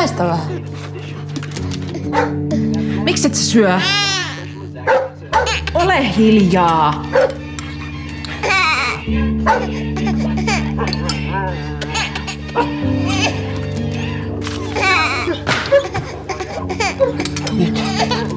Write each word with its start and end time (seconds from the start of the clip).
Vähän. 0.00 0.38
Miksi 3.04 3.26
et 3.26 3.34
sä 3.34 3.44
syö? 3.44 3.80
Ole 5.74 6.16
hiljaa. 6.16 7.04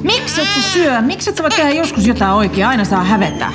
Miksi 0.02 0.40
et 0.40 0.48
sä 0.54 0.62
syö? 0.72 1.00
Miksi 1.00 1.30
et 1.30 1.36
sä 1.36 1.42
voi 1.42 1.50
tehdä 1.50 1.70
joskus 1.70 2.06
jotain 2.06 2.32
oikein? 2.32 2.66
Aina 2.66 2.84
saa 2.84 3.04
hävetä. 3.04 3.52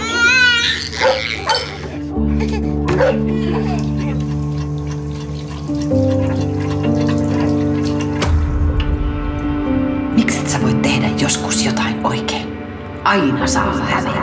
Aina 13.10 13.48
saa 13.48 13.74
hävetä. 13.74 14.20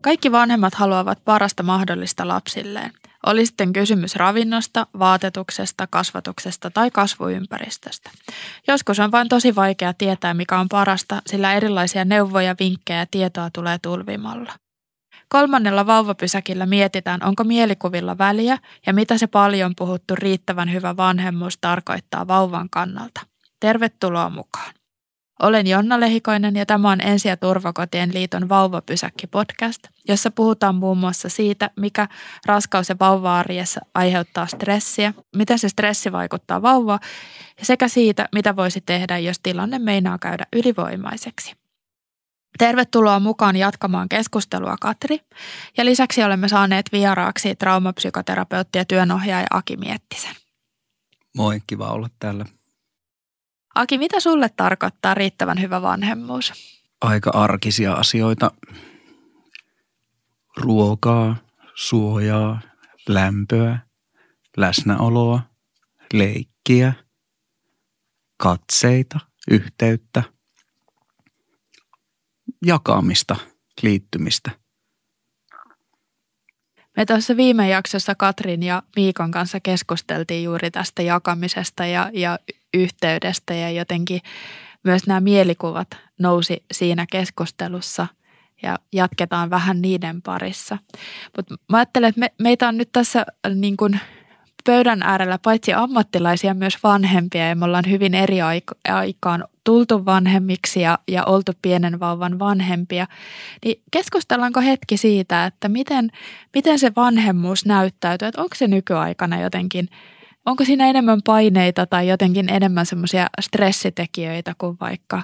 Kaikki 0.00 0.32
vanhemmat 0.32 0.74
haluavat 0.74 1.24
parasta 1.24 1.62
mahdollista 1.62 2.28
lapsilleen. 2.28 2.92
Oli 3.26 3.46
sitten 3.46 3.72
kysymys 3.72 4.16
ravinnosta, 4.16 4.86
vaatetuksesta, 4.98 5.86
kasvatuksesta 5.90 6.70
tai 6.70 6.90
kasvuympäristöstä. 6.90 8.10
Joskus 8.68 9.00
on 9.00 9.12
vain 9.12 9.28
tosi 9.28 9.54
vaikea 9.54 9.94
tietää, 9.94 10.34
mikä 10.34 10.58
on 10.58 10.68
parasta, 10.68 11.22
sillä 11.26 11.54
erilaisia 11.54 12.04
neuvoja, 12.04 12.54
vinkkejä 12.60 12.98
ja 12.98 13.06
tietoa 13.10 13.50
tulee 13.52 13.78
tulvimalla. 13.82 14.52
Kolmannella 15.28 15.86
vauvapysäkillä 15.86 16.66
mietitään, 16.66 17.24
onko 17.24 17.44
mielikuvilla 17.44 18.18
väliä 18.18 18.58
ja 18.86 18.92
mitä 18.92 19.18
se 19.18 19.26
paljon 19.26 19.72
puhuttu 19.78 20.14
riittävän 20.14 20.72
hyvä 20.72 20.96
vanhemmuus 20.96 21.58
tarkoittaa 21.60 22.28
vauvan 22.28 22.70
kannalta. 22.70 23.20
Tervetuloa 23.60 24.30
mukaan. 24.30 24.79
Olen 25.42 25.66
Jonna 25.66 26.00
Lehikoinen 26.00 26.56
ja 26.56 26.66
tämä 26.66 26.90
on 26.90 27.00
Ensi- 27.00 27.28
ja 27.28 27.36
turvakotien 27.36 28.14
liiton 28.14 28.48
Vauvapysäkki-podcast, 28.48 29.88
jossa 30.08 30.30
puhutaan 30.30 30.74
muun 30.74 30.98
muassa 30.98 31.28
siitä, 31.28 31.70
mikä 31.76 32.08
raskaus- 32.46 32.88
ja 32.88 32.96
vauva-arjessa 33.00 33.80
aiheuttaa 33.94 34.46
stressiä, 34.46 35.14
miten 35.36 35.58
se 35.58 35.68
stressi 35.68 36.12
vaikuttaa 36.12 36.62
vauvaan 36.62 37.00
sekä 37.62 37.88
siitä, 37.88 38.28
mitä 38.34 38.56
voisi 38.56 38.80
tehdä, 38.80 39.18
jos 39.18 39.40
tilanne 39.42 39.78
meinaa 39.78 40.18
käydä 40.18 40.46
ylivoimaiseksi. 40.52 41.52
Tervetuloa 42.58 43.20
mukaan 43.20 43.56
jatkamaan 43.56 44.08
keskustelua 44.08 44.76
Katri 44.80 45.20
ja 45.76 45.84
lisäksi 45.84 46.22
olemme 46.22 46.48
saaneet 46.48 46.86
vieraaksi 46.92 47.54
traumapsykoterapeutti 47.54 48.78
ja 48.78 48.84
työnohjaaja 48.84 49.46
Aki 49.50 49.76
Miettisen. 49.76 50.34
Moi, 51.36 51.60
kiva 51.66 51.88
olla 51.88 52.08
täällä. 52.18 52.44
Aki, 53.74 53.98
mitä 53.98 54.20
sulle 54.20 54.50
tarkoittaa 54.56 55.14
riittävän 55.14 55.60
hyvä 55.60 55.82
vanhemmuus? 55.82 56.52
Aika 57.00 57.30
arkisia 57.30 57.92
asioita. 57.92 58.50
Ruokaa, 60.56 61.36
suojaa, 61.74 62.60
lämpöä, 63.08 63.78
läsnäoloa, 64.56 65.42
leikkiä, 66.12 66.92
katseita, 68.36 69.20
yhteyttä, 69.50 70.22
jakamista, 72.66 73.36
liittymistä. 73.82 74.59
Me 76.96 77.06
tuossa 77.06 77.36
viime 77.36 77.68
jaksossa 77.68 78.14
Katrin 78.14 78.62
ja 78.62 78.82
Miikon 78.96 79.30
kanssa 79.30 79.60
keskusteltiin 79.60 80.44
juuri 80.44 80.70
tästä 80.70 81.02
jakamisesta 81.02 81.86
ja, 81.86 82.10
ja 82.12 82.38
yhteydestä 82.74 83.54
ja 83.54 83.70
jotenkin 83.70 84.20
myös 84.84 85.06
nämä 85.06 85.20
mielikuvat 85.20 85.88
nousi 86.18 86.64
siinä 86.72 87.06
keskustelussa 87.10 88.06
ja 88.62 88.78
jatketaan 88.92 89.50
vähän 89.50 89.82
niiden 89.82 90.22
parissa. 90.22 90.78
Mutta 91.36 91.54
mä 91.68 91.76
ajattelen, 91.78 92.08
että 92.08 92.20
me, 92.20 92.32
meitä 92.38 92.68
on 92.68 92.76
nyt 92.76 92.92
tässä 92.92 93.26
niin 93.54 93.76
kuin 93.76 94.00
pöydän 94.64 95.02
äärellä 95.02 95.38
paitsi 95.42 95.72
ammattilaisia 95.72 96.54
myös 96.54 96.82
vanhempia. 96.82 97.48
Ja 97.48 97.56
me 97.56 97.64
ollaan 97.64 97.90
hyvin 97.90 98.14
eri 98.14 98.38
aikaan 98.88 99.44
tultu 99.64 100.04
vanhemmiksi 100.04 100.80
ja, 100.80 100.98
ja 101.08 101.24
oltu 101.24 101.52
pienen 101.62 102.00
vauvan 102.00 102.38
vanhempia, 102.38 103.06
niin 103.64 103.82
keskustellaanko 103.90 104.60
hetki 104.60 104.96
siitä, 104.96 105.46
että 105.46 105.68
miten, 105.68 106.10
miten 106.54 106.78
se 106.78 106.92
vanhemmuus 106.96 107.66
näyttäytyy, 107.66 108.28
että 108.28 108.42
onko 108.42 108.54
se 108.54 108.68
nykyaikana 108.68 109.40
jotenkin, 109.40 109.88
onko 110.46 110.64
siinä 110.64 110.86
enemmän 110.90 111.20
paineita 111.26 111.86
tai 111.86 112.08
jotenkin 112.08 112.48
enemmän 112.48 112.86
semmoisia 112.86 113.26
stressitekijöitä 113.40 114.54
kuin 114.58 114.76
vaikka, 114.80 115.22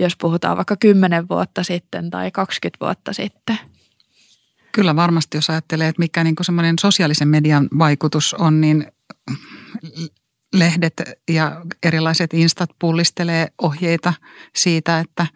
jos 0.00 0.16
puhutaan 0.16 0.56
vaikka 0.56 0.76
10 0.76 1.28
vuotta 1.28 1.62
sitten 1.62 2.10
tai 2.10 2.30
20 2.30 2.84
vuotta 2.86 3.12
sitten? 3.12 3.58
Kyllä 4.72 4.96
varmasti, 4.96 5.36
jos 5.36 5.50
ajattelee, 5.50 5.88
että 5.88 6.00
mikä 6.00 6.24
niin 6.24 6.34
semmoinen 6.42 6.74
sosiaalisen 6.80 7.28
median 7.28 7.68
vaikutus 7.78 8.34
on, 8.34 8.60
niin 8.60 8.86
lehdet 10.52 11.02
ja 11.30 11.62
erilaiset 11.82 12.34
instat 12.34 12.70
pullistelee 12.78 13.48
ohjeita 13.62 14.12
siitä, 14.56 14.98
että 14.98 15.26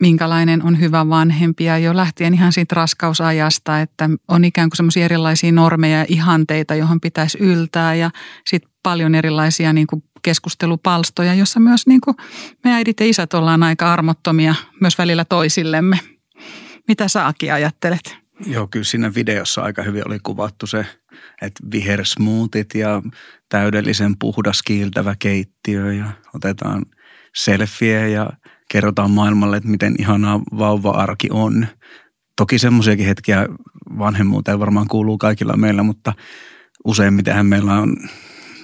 minkälainen 0.00 0.62
on 0.62 0.80
hyvä 0.80 1.08
vanhempi 1.08 1.64
ja 1.64 1.78
jo 1.78 1.96
lähtien 1.96 2.34
ihan 2.34 2.52
siitä 2.52 2.74
raskausajasta, 2.74 3.80
että 3.80 4.10
on 4.28 4.44
ikään 4.44 4.70
kuin 4.70 4.76
semmoisia 4.76 5.04
erilaisia 5.04 5.52
normeja 5.52 5.98
ja 5.98 6.06
ihanteita, 6.08 6.74
johon 6.74 7.00
pitäisi 7.00 7.38
yltää 7.38 7.94
ja 7.94 8.10
sitten 8.46 8.70
paljon 8.82 9.14
erilaisia 9.14 9.72
niin 9.72 9.86
kuin 9.86 10.02
keskustelupalstoja, 10.22 11.34
jossa 11.34 11.60
myös 11.60 11.86
niin 11.86 12.00
kuin 12.00 12.16
me 12.64 12.72
äidit 12.72 13.00
ja 13.00 13.06
isät 13.06 13.34
ollaan 13.34 13.62
aika 13.62 13.92
armottomia 13.92 14.54
myös 14.80 14.98
välillä 14.98 15.24
toisillemme. 15.24 16.15
Mitä 16.88 17.08
saakin 17.08 17.52
ajattelet? 17.52 18.16
Joo, 18.46 18.66
kyllä 18.66 18.84
siinä 18.84 19.14
videossa 19.14 19.62
aika 19.62 19.82
hyvin 19.82 20.02
oli 20.06 20.18
kuvattu 20.22 20.66
se, 20.66 20.86
että 21.42 21.62
vihersmoothit 21.72 22.74
ja 22.74 23.02
täydellisen 23.48 24.14
puhdas 24.18 24.62
kiiltävä 24.62 25.14
keittiö 25.18 25.92
ja 25.92 26.06
otetaan 26.34 26.82
selfie 27.34 28.08
ja 28.08 28.30
kerrotaan 28.70 29.10
maailmalle, 29.10 29.56
että 29.56 29.68
miten 29.68 29.94
ihanaa 29.98 30.40
vauva-arki 30.58 31.28
on. 31.32 31.66
Toki 32.36 32.58
semmoisiakin 32.58 33.06
hetkiä 33.06 33.46
vanhemmuuteen 33.98 34.60
varmaan 34.60 34.88
kuuluu 34.88 35.18
kaikilla 35.18 35.56
meillä, 35.56 35.82
mutta 35.82 36.12
useimmitenhän 36.84 37.46
meillä 37.46 37.72
on 37.72 37.96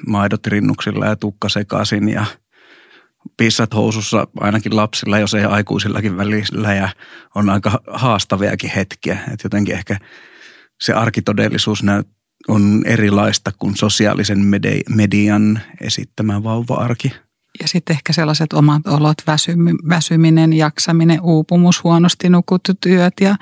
maidot 0.07 0.47
rinnuksilla 0.47 1.07
ja 1.07 1.17
tukka 1.17 1.49
sekaisin 1.49 2.09
ja– 2.09 2.27
pissat 3.37 3.75
housussa 3.75 4.27
ainakin 4.41 4.77
lapsilla, 4.77 5.19
jos 5.19 5.35
ei 5.35 5.45
aikuisillakin 5.45 6.17
välillä 6.17 6.75
ja 6.75 6.89
on 7.35 7.51
aika 7.51 7.81
haastaviakin 7.87 8.71
hetkiä. 8.71 9.15
Että 9.15 9.47
jotenkin 9.47 9.75
ehkä 9.75 9.97
se 10.81 10.93
arkitodellisuus 10.93 11.83
näyt, 11.83 12.09
on 12.49 12.83
erilaista 12.87 13.53
kuin 13.59 13.77
sosiaalisen 13.77 14.39
median 14.89 15.61
esittämä 15.81 16.43
vauva-arki. 16.43 17.13
Ja 17.63 17.69
sitten 17.69 17.95
ehkä 17.95 18.13
sellaiset 18.13 18.53
omat 18.53 18.87
olot, 18.87 19.19
väsyminen, 19.89 20.53
jaksaminen, 20.53 21.21
uupumus, 21.23 21.85
huonosti 21.85 22.29
nukuttu 22.29 22.73
työt 22.81 23.15
ja 23.21 23.37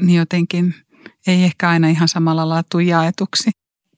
niin 0.00 0.18
jotenkin 0.18 0.74
ei 1.26 1.44
ehkä 1.44 1.68
aina 1.68 1.88
ihan 1.88 2.08
samalla 2.08 2.48
laatu 2.48 2.78
jaetuksi. 2.78 3.50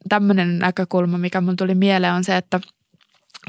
Tämmöinen 0.09 0.59
näkökulma, 0.59 1.19
mikä 1.19 1.41
mun 1.41 1.57
tuli 1.57 1.75
mieleen 1.75 2.15
on 2.15 2.25
se, 2.25 2.37
että– 2.37 2.61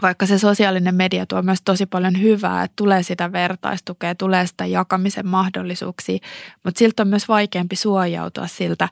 vaikka 0.02 0.26
se 0.26 0.40
sosiaalinen 0.40 0.96
media 0.96 1.26
tuo 1.26 1.42
myös 1.42 1.62
tosi 1.66 1.86
paljon 1.86 2.22
hyvää, 2.22 2.64
että 2.64 2.76
tulee 2.76 3.04
sitä 3.04 3.32
vertaistukea, 3.32 4.16
tulee 4.16 4.48
sitä 4.48 4.66
jakamisen 4.66 5.28
mahdollisuuksia, 5.28 6.18
mutta 6.64 6.80
siltä 6.80 7.04
on 7.04 7.08
myös 7.08 7.28
vaikeampi 7.28 7.76
suojautua 7.76 8.48
siltä 8.48 8.90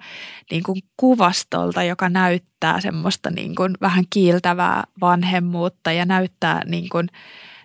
niin 0.52 0.64
kuin 0.64 0.82
kuvastolta, 0.98 1.84
joka 1.84 2.10
näyttää 2.10 2.82
semmoista 2.82 3.30
niin 3.30 3.56
kuin 3.56 3.74
vähän 3.82 4.04
kiiltävää 4.10 4.84
vanhemmuutta 5.02 5.92
ja 5.92 6.06
näyttää 6.06 6.62
niin 6.66 6.90
kuin, 6.90 7.08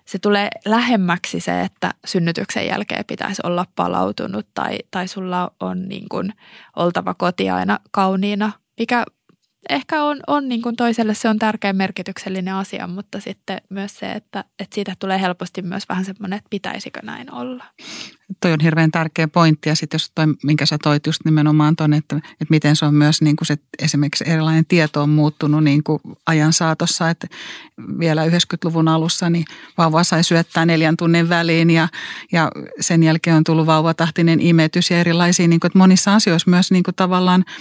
se 0.05 0.19
tulee 0.19 0.49
lähemmäksi 0.65 1.41
se, 1.41 1.61
että 1.61 1.91
synnytyksen 2.07 2.67
jälkeen 2.67 3.05
pitäisi 3.05 3.43
olla 3.45 3.67
palautunut 3.77 4.47
tai, 4.55 4.79
tai 4.91 5.09
sulla 5.09 5.51
on 5.61 5.89
niin 5.89 6.09
kuin 6.09 6.33
oltava 6.77 7.15
koti 7.15 7.51
aina 7.51 7.79
kauniina, 7.91 8.53
mikä 8.79 9.05
ehkä 9.69 10.03
on, 10.03 10.21
on 10.27 10.49
niin 10.49 10.63
kuin 10.63 10.77
toiselle 10.77 11.15
se 11.15 11.29
on 11.29 11.39
tärkeä 11.39 11.73
merkityksellinen 11.73 12.55
asia, 12.55 12.87
mutta 12.87 13.21
sitten 13.21 13.61
myös 13.71 13.99
se, 13.99 14.13
että, 14.13 14.45
että 14.59 14.75
siitä 14.75 14.95
tulee 14.99 15.21
helposti 15.21 15.63
myös 15.63 15.89
vähän 15.89 16.05
semmoinen, 16.05 16.37
että 16.37 16.51
pitäisikö 16.51 17.01
näin 17.03 17.33
olla. 17.33 17.65
Toi 18.41 18.53
on 18.53 18.61
hirveän 18.61 18.91
tärkeä 18.91 19.29
pointti 19.29 19.69
ja 19.69 19.75
sitten 19.75 19.95
jos 19.95 20.13
toi, 20.15 20.25
minkä 20.43 20.67
sä 20.67 20.77
toit 20.83 21.07
just 21.07 21.21
nimenomaan 21.25 21.77
tuonne, 21.77 21.97
että, 21.97 22.17
että 22.17 22.47
miten 22.51 22.77
se 22.77 22.85
on 22.85 22.95
myös 22.95 23.23
niin 23.23 23.37
kuin 23.37 23.47
se, 23.47 23.57
esimerkiksi 23.83 24.25
erilainen 24.27 24.67
tieto 24.67 25.03
on 25.03 25.11
muuttunut 25.11 25.65
niin 25.65 25.85
kuin 25.85 26.01
ajan 26.27 26.53
saatossa, 26.53 27.11
että 27.11 27.27
vielä 27.99 28.27
90-luvun 28.27 28.89
alussa 28.89 29.31
niin 29.31 29.45
vauva 29.79 30.05
sai 30.05 30.25
syöttää 30.25 30.67
neljän 30.67 30.97
tunnin 30.97 31.29
väliin 31.29 31.71
ja, 31.71 31.89
ja 32.33 32.51
sen 32.81 33.03
jälkeen 33.03 33.37
on 33.37 33.45
tullut 33.45 33.67
vauvatahtinen 33.67 34.41
imetys 34.41 34.91
ja 34.91 34.99
erilaisia, 34.99 35.49
niin 35.49 35.61
kuin, 35.61 35.69
että 35.69 35.79
monissa 35.79 36.15
asioissa 36.15 36.51
myös 36.51 36.71
niin 36.71 36.83
kuin 36.83 36.95
tavallaan– 36.95 37.45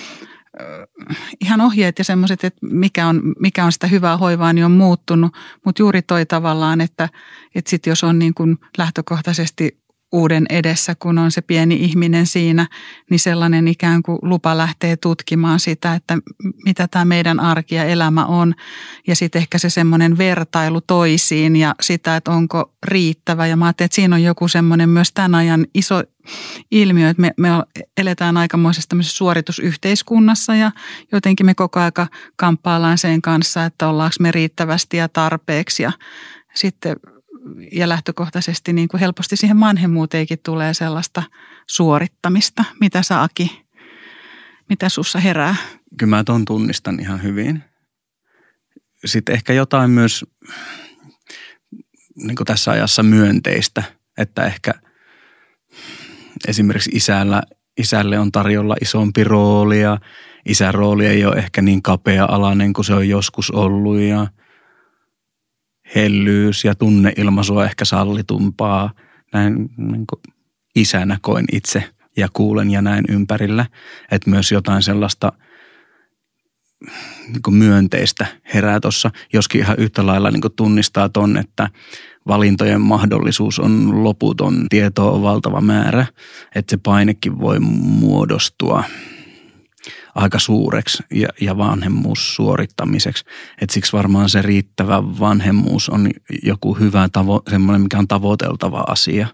ihan 1.41 1.61
ohjeet 1.61 1.97
ja 1.97 2.03
semmoiset, 2.03 2.43
että 2.43 2.59
mikä 2.71 3.07
on, 3.07 3.21
mikä 3.39 3.65
on 3.65 3.71
sitä 3.71 3.87
hyvää 3.87 4.17
hoivaa, 4.17 4.53
niin 4.53 4.65
on 4.65 4.71
muuttunut. 4.71 5.35
Mutta 5.65 5.81
juuri 5.81 6.01
toi 6.01 6.25
tavallaan, 6.25 6.81
että, 6.81 7.09
että 7.55 7.69
sit 7.69 7.87
jos 7.87 8.03
on 8.03 8.19
niin 8.19 8.33
kuin 8.33 8.57
lähtökohtaisesti 8.77 9.82
uuden 10.13 10.45
edessä, 10.49 10.95
kun 10.99 11.17
on 11.17 11.31
se 11.31 11.41
pieni 11.41 11.75
ihminen 11.75 12.27
siinä, 12.27 12.67
niin 13.09 13.19
sellainen 13.19 13.67
ikään 13.67 14.03
kuin 14.03 14.19
lupa 14.21 14.57
lähtee 14.57 14.97
tutkimaan 14.97 15.59
sitä, 15.59 15.93
että 15.93 16.17
mitä 16.65 16.87
tämä 16.87 17.05
meidän 17.05 17.39
arki 17.39 17.75
ja 17.75 17.83
elämä 17.83 18.25
on. 18.25 18.53
Ja 19.07 19.15
sitten 19.15 19.39
ehkä 19.39 19.57
se 19.57 19.69
semmoinen 19.69 20.17
vertailu 20.17 20.81
toisiin 20.81 21.55
ja 21.55 21.75
sitä, 21.81 22.15
että 22.15 22.31
onko 22.31 22.73
riittävä. 22.83 23.47
Ja 23.47 23.57
mä 23.57 23.65
ajattelin, 23.65 23.85
että 23.85 23.95
siinä 23.95 24.15
on 24.15 24.23
joku 24.23 24.47
semmoinen 24.47 24.89
myös 24.89 25.11
tämän 25.13 25.35
ajan 25.35 25.65
iso 25.73 26.03
ilmiö, 26.71 27.09
että 27.09 27.21
me, 27.21 27.33
me 27.37 27.49
eletään 27.97 28.37
aikamoisessa 28.37 28.89
tämmöisessä 28.89 29.17
suoritusyhteiskunnassa 29.17 30.55
ja 30.55 30.71
jotenkin 31.11 31.45
me 31.45 31.53
koko 31.53 31.79
aika 31.79 32.07
kamppaillaan 32.35 32.97
sen 32.97 33.21
kanssa, 33.21 33.65
että 33.65 33.87
ollaanko 33.87 34.15
me 34.19 34.31
riittävästi 34.31 34.97
ja 34.97 35.09
tarpeeksi 35.09 35.83
ja 35.83 35.91
sitten 36.53 36.95
ja 37.71 37.89
lähtökohtaisesti 37.89 38.73
niin 38.73 38.87
kuin 38.87 38.99
helposti 38.99 39.37
siihen 39.37 39.59
vanhemmuuteenkin 39.59 40.39
tulee 40.45 40.73
sellaista 40.73 41.23
suorittamista. 41.67 42.63
Mitä 42.79 43.01
sä 43.01 43.23
Aki, 43.23 43.65
mitä 44.69 44.89
sussa 44.89 45.19
herää? 45.19 45.55
Kyllä 45.97 46.09
mä 46.09 46.23
ton 46.23 46.45
tunnistan 46.45 46.99
ihan 46.99 47.23
hyvin. 47.23 47.63
Sitten 49.05 49.35
ehkä 49.35 49.53
jotain 49.53 49.91
myös 49.91 50.25
niin 52.15 52.35
kuin 52.35 52.45
tässä 52.45 52.71
ajassa 52.71 53.03
myönteistä, 53.03 53.83
että 54.17 54.45
ehkä 54.45 54.73
esimerkiksi 56.47 56.91
isällä, 56.93 57.43
isälle 57.77 58.19
on 58.19 58.31
tarjolla 58.31 58.75
isompi 58.81 59.23
rooli 59.23 59.81
ja 59.81 59.97
isän 60.45 60.73
rooli 60.73 61.05
ei 61.05 61.25
ole 61.25 61.35
ehkä 61.35 61.61
niin 61.61 61.81
kapea-alainen 61.81 62.73
kuin 62.73 62.85
se 62.85 62.93
on 62.93 63.09
joskus 63.09 63.51
ollut 63.51 63.99
ja– 63.99 64.27
hellyys 65.95 66.65
ja 66.65 66.75
tunneilmaisu 66.75 67.57
on 67.57 67.65
ehkä 67.65 67.85
sallitumpaa. 67.85 68.91
Näin 69.33 69.69
niin 69.77 70.07
kuin 70.07 70.21
isänä 70.75 71.17
koin 71.21 71.45
itse 71.51 71.83
ja 72.17 72.27
kuulen 72.33 72.71
ja 72.71 72.81
näin 72.81 73.05
ympärillä. 73.09 73.65
Että 74.11 74.29
myös 74.29 74.51
jotain 74.51 74.83
sellaista 74.83 75.31
niin 77.27 77.41
kuin 77.43 77.55
myönteistä 77.55 78.25
herää 78.53 78.79
tuossa, 78.79 79.11
joskin 79.33 79.61
ihan 79.61 79.79
yhtä 79.79 80.05
lailla 80.05 80.31
niin 80.31 80.41
kuin 80.41 80.53
tunnistaa 80.55 81.09
ton, 81.09 81.37
että 81.37 81.69
valintojen 82.27 82.81
mahdollisuus 82.81 83.59
on 83.59 84.03
loputon, 84.03 84.65
tietoa 84.69 85.11
on 85.11 85.21
valtava 85.21 85.61
määrä, 85.61 86.05
että 86.55 86.71
se 86.71 86.79
painekin 86.83 87.39
voi 87.39 87.59
muodostua– 87.59 88.83
aika 90.15 90.39
suureksi 90.39 91.03
ja, 91.11 91.27
ja 91.41 91.57
vanhemmuus 91.57 92.35
suorittamiseksi. 92.35 93.25
Et 93.61 93.69
siksi 93.69 93.93
varmaan 93.93 94.29
se 94.29 94.41
riittävä 94.41 95.03
vanhemmuus 95.03 95.89
on 95.89 96.09
joku 96.43 96.73
hyvä 96.73 97.09
tavo, 97.11 97.41
semmoinen, 97.49 97.81
mikä 97.81 97.97
on 97.97 98.07
tavoiteltava 98.07 98.83
asia. 98.87 99.27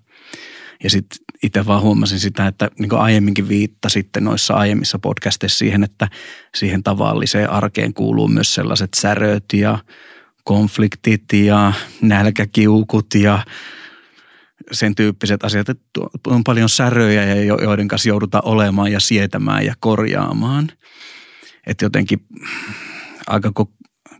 Ja 0.84 0.90
sitten 0.90 1.20
itse 1.44 1.66
vaan 1.66 1.82
huomasin 1.82 2.20
sitä, 2.20 2.48
että 2.48 2.70
niin 2.80 2.90
kuin 2.90 3.02
aiemminkin 3.02 3.50
viittasitte 3.50 4.20
noissa 4.20 4.54
aiemmissa 4.54 5.00
podcasteissa 5.00 5.58
siihen, 5.58 5.84
että 5.84 6.08
siihen 6.56 6.84
tavalliseen 6.84 7.50
arkeen 7.50 7.94
kuuluu 7.94 8.28
myös 8.28 8.54
sellaiset 8.54 8.90
säröt 8.96 9.46
ja 9.54 9.80
konfliktit 10.44 11.34
ja 11.34 11.74
nälkäkiukut 12.02 13.08
ja 13.16 13.40
sen 14.72 14.96
tyyppiset 14.96 15.44
asiat, 15.44 15.70
että 15.70 15.84
on 16.28 16.44
paljon 16.44 16.70
säröjä, 16.70 17.36
joiden 17.44 17.88
kanssa 17.88 18.10
joudutaan 18.10 18.46
olemaan 18.46 18.92
ja 18.92 19.00
sietämään 19.00 19.66
ja 19.66 19.74
korjaamaan. 19.80 20.72
Että 21.68 21.86
jotenkin 21.86 22.20
aika 23.28 23.52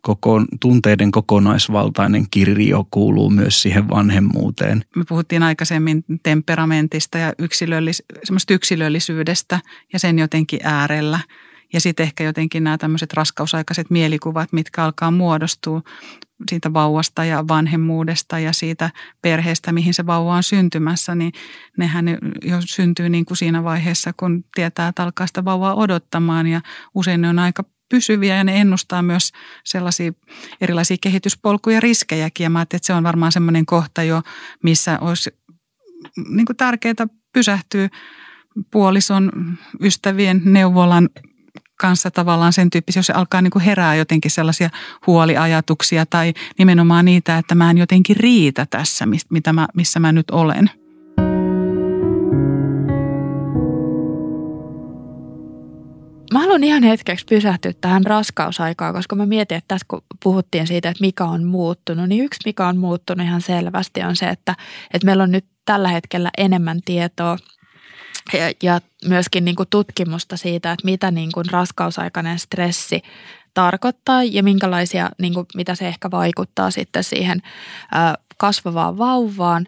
koko, 0.02 0.42
tunteiden 0.62 1.12
kokonaisvaltainen 1.12 2.26
kirjo 2.32 2.88
kuuluu 2.92 3.30
myös 3.30 3.62
siihen 3.62 3.90
vanhemmuuteen. 3.90 4.86
Me 4.96 5.04
puhuttiin 5.10 5.44
aikaisemmin 5.44 6.04
temperamentista 6.24 7.18
ja 7.18 7.34
yksilöllis, 7.40 8.04
yksilöllisyydestä 8.50 9.60
ja 9.94 10.00
sen 10.00 10.20
jotenkin 10.20 10.60
äärellä– 10.64 11.20
ja 11.74 11.82
sitten 11.82 12.04
ehkä 12.04 12.24
jotenkin 12.24 12.64
nämä 12.64 12.78
tämmöiset 12.78 13.14
raskausaikaiset 13.14 13.90
mielikuvat, 13.90 14.54
mitkä 14.54 14.84
alkaa 14.84 15.12
muodostua 15.12 15.82
siitä 16.50 16.74
vauvasta 16.74 17.26
ja 17.26 17.48
vanhemmuudesta 17.48 18.40
ja 18.40 18.54
siitä 18.54 18.90
perheestä, 19.22 19.72
mihin 19.72 19.94
se 19.94 20.06
vauva 20.06 20.36
on 20.36 20.44
syntymässä, 20.44 21.16
niin 21.16 21.32
nehän 21.78 22.06
jo 22.44 22.58
syntyy 22.66 23.10
niin 23.10 23.26
kuin 23.26 23.38
siinä 23.38 23.64
vaiheessa, 23.64 24.14
kun 24.18 24.44
tietää, 24.56 24.88
että 24.88 25.04
alkaa 25.04 25.28
sitä 25.28 25.46
vauvaa 25.46 25.76
odottamaan 25.76 26.48
ja 26.48 26.62
usein 26.96 27.22
ne 27.22 27.30
on 27.30 27.40
aika 27.40 27.64
pysyviä 27.90 28.36
ja 28.36 28.44
ne 28.44 28.62
ennustaa 28.62 29.02
myös 29.02 29.32
sellaisia 29.64 30.12
erilaisia 30.62 30.98
kehityspolkuja 31.02 31.80
riskejäkin. 31.80 32.44
Ja 32.44 32.50
mä 32.50 32.62
että 32.62 32.80
se 32.82 32.94
on 32.94 33.04
varmaan 33.04 33.32
semmoinen 33.32 33.66
kohta 33.66 34.04
jo, 34.04 34.22
missä 34.64 35.00
olisi 35.00 35.30
niin 36.30 36.46
tärkeää 36.58 37.08
pysähtyä 37.34 37.90
puolison, 38.72 39.32
ystävien, 39.82 40.42
neuvolan 40.46 41.10
kanssa 41.80 42.12
tavallaan 42.12 42.54
sen 42.54 42.70
tyyppisiä, 42.70 43.00
jos 43.00 43.08
se 43.08 43.14
alkaa 43.14 43.42
niin 43.42 43.52
kuin 43.52 43.64
herää 43.64 43.96
jotenkin 43.96 44.32
sellaisia 44.32 44.70
huoliajatuksia 45.08 46.06
tai 46.06 46.34
nimenomaan 46.58 47.06
niitä, 47.06 47.38
että 47.38 47.56
mä 47.56 47.72
en 47.72 47.78
jotenkin 47.78 48.16
riitä 48.18 48.66
tässä, 48.70 49.06
mitä 49.30 49.54
mä, 49.54 49.68
missä 49.74 50.00
mä 50.00 50.12
nyt 50.12 50.32
olen. 50.32 50.70
Mä 56.34 56.40
haluan 56.40 56.64
ihan 56.64 56.84
hetkeksi 56.84 57.26
pysähtyä 57.30 57.74
tähän 57.82 58.06
raskausaikaan, 58.06 58.94
koska 58.94 59.16
mä 59.16 59.26
mietin, 59.26 59.58
että 59.58 59.68
tässä 59.68 59.86
kun 59.88 60.02
puhuttiin 60.24 60.68
siitä, 60.68 60.90
että 60.90 61.02
mikä 61.02 61.26
on 61.26 61.44
muuttunut, 61.44 62.10
niin 62.10 62.26
yksi 62.26 62.40
mikä 62.46 62.68
on 62.68 62.78
muuttunut 62.78 63.26
ihan 63.26 63.42
selvästi 63.42 64.04
on 64.04 64.16
se, 64.16 64.30
että, 64.30 64.56
että 64.94 65.06
meillä 65.06 65.24
on 65.24 65.32
nyt 65.32 65.46
tällä 65.66 65.90
hetkellä 65.90 66.30
enemmän 66.38 66.80
tietoa 66.86 67.38
ja, 68.34 68.52
ja 68.64 68.82
myöskin 69.06 69.46
niin 69.46 69.56
kuin 69.56 69.70
tutkimusta 69.70 70.38
siitä, 70.38 70.72
että 70.72 70.86
mitä 70.86 71.12
niin 71.12 71.32
kuin 71.34 71.46
raskausaikainen 71.52 72.40
stressi 72.40 73.02
tarkoittaa 73.54 74.24
ja 74.24 74.44
minkälaisia, 74.44 75.10
niin 75.22 75.34
kuin, 75.34 75.46
mitä 75.56 75.76
se 75.76 75.88
ehkä 75.88 76.12
vaikuttaa 76.12 76.72
sitten 76.72 77.04
siihen 77.04 77.42
ö, 77.96 78.24
kasvavaan 78.40 78.98
vauvaan. 78.98 79.66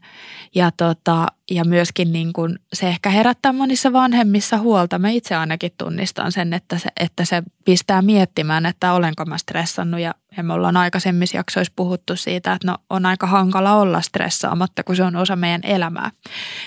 Ja, 0.55 0.71
tota, 0.77 1.27
ja 1.51 1.65
myöskin 1.65 2.13
niin 2.13 2.33
kuin 2.33 2.59
se 2.73 2.87
ehkä 2.87 3.09
herättää 3.09 3.53
monissa 3.53 3.93
vanhemmissa 3.93 4.57
huolta. 4.57 4.99
Mä 4.99 5.09
itse 5.09 5.35
ainakin 5.35 5.71
tunnistan 5.77 6.31
sen, 6.31 6.53
että 6.53 6.77
se, 6.77 6.89
että 6.99 7.25
se 7.25 7.43
pistää 7.65 8.01
miettimään, 8.01 8.65
että 8.65 8.93
olenko 8.93 9.25
mä 9.25 9.37
stressannut. 9.37 9.99
Ja, 9.99 10.15
ja 10.37 10.43
me 10.43 10.53
ollaan 10.53 10.77
aikaisemmissa 10.77 11.37
jaksoissa 11.37 11.73
puhuttu 11.75 12.15
siitä, 12.15 12.53
että 12.53 12.67
no, 12.67 12.77
on 12.89 13.05
aika 13.05 13.27
hankala 13.27 13.75
olla 13.75 14.01
stressaamatta, 14.01 14.83
kun 14.83 14.95
se 14.95 15.03
on 15.03 15.15
osa 15.15 15.35
meidän 15.35 15.61
elämää. 15.63 16.11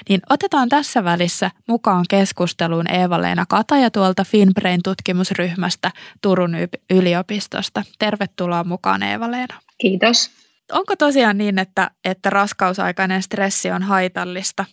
Niin 0.08 0.20
otetaan 0.30 0.68
tässä 0.68 1.04
välissä 1.04 1.50
mukaan 1.68 2.04
keskusteluun 2.10 2.90
Eeva-Leena 2.90 3.44
Kataja 3.48 3.90
tuolta 3.90 4.24
Finbrain 4.24 4.80
tutkimusryhmästä 4.84 5.90
Turun 6.22 6.56
yliopistosta. 6.90 7.82
Tervetuloa 7.98 8.64
mukaan 8.64 9.02
Eeva-Leena. 9.02 9.60
Kiitos 9.78 10.43
onko 10.72 10.96
tosiaan 10.96 11.38
niin, 11.38 11.58
että, 11.58 11.90
että 12.04 12.30
raskausaikainen 12.30 13.22
stressi 13.22 13.70
on 13.70 13.82
haitallista? 13.82 14.64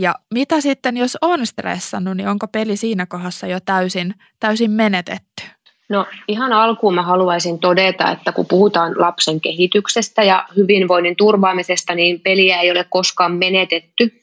Ja 0.00 0.14
mitä 0.34 0.60
sitten, 0.60 0.96
jos 0.96 1.18
on 1.22 1.46
stressannut, 1.46 2.16
niin 2.16 2.28
onko 2.28 2.48
peli 2.48 2.76
siinä 2.76 3.06
kohdassa 3.06 3.46
jo 3.46 3.58
täysin, 3.60 4.14
täysin 4.40 4.70
menetetty? 4.70 5.42
No 5.88 6.06
ihan 6.28 6.52
alkuun 6.52 6.94
mä 6.94 7.02
haluaisin 7.02 7.58
todeta, 7.58 8.10
että 8.10 8.32
kun 8.32 8.46
puhutaan 8.46 8.94
lapsen 8.98 9.40
kehityksestä 9.40 10.22
ja 10.22 10.46
hyvinvoinnin 10.56 11.16
turvaamisesta, 11.16 11.94
niin 11.94 12.20
peliä 12.20 12.60
ei 12.60 12.70
ole 12.70 12.84
koskaan 12.90 13.32
menetetty. 13.32 14.22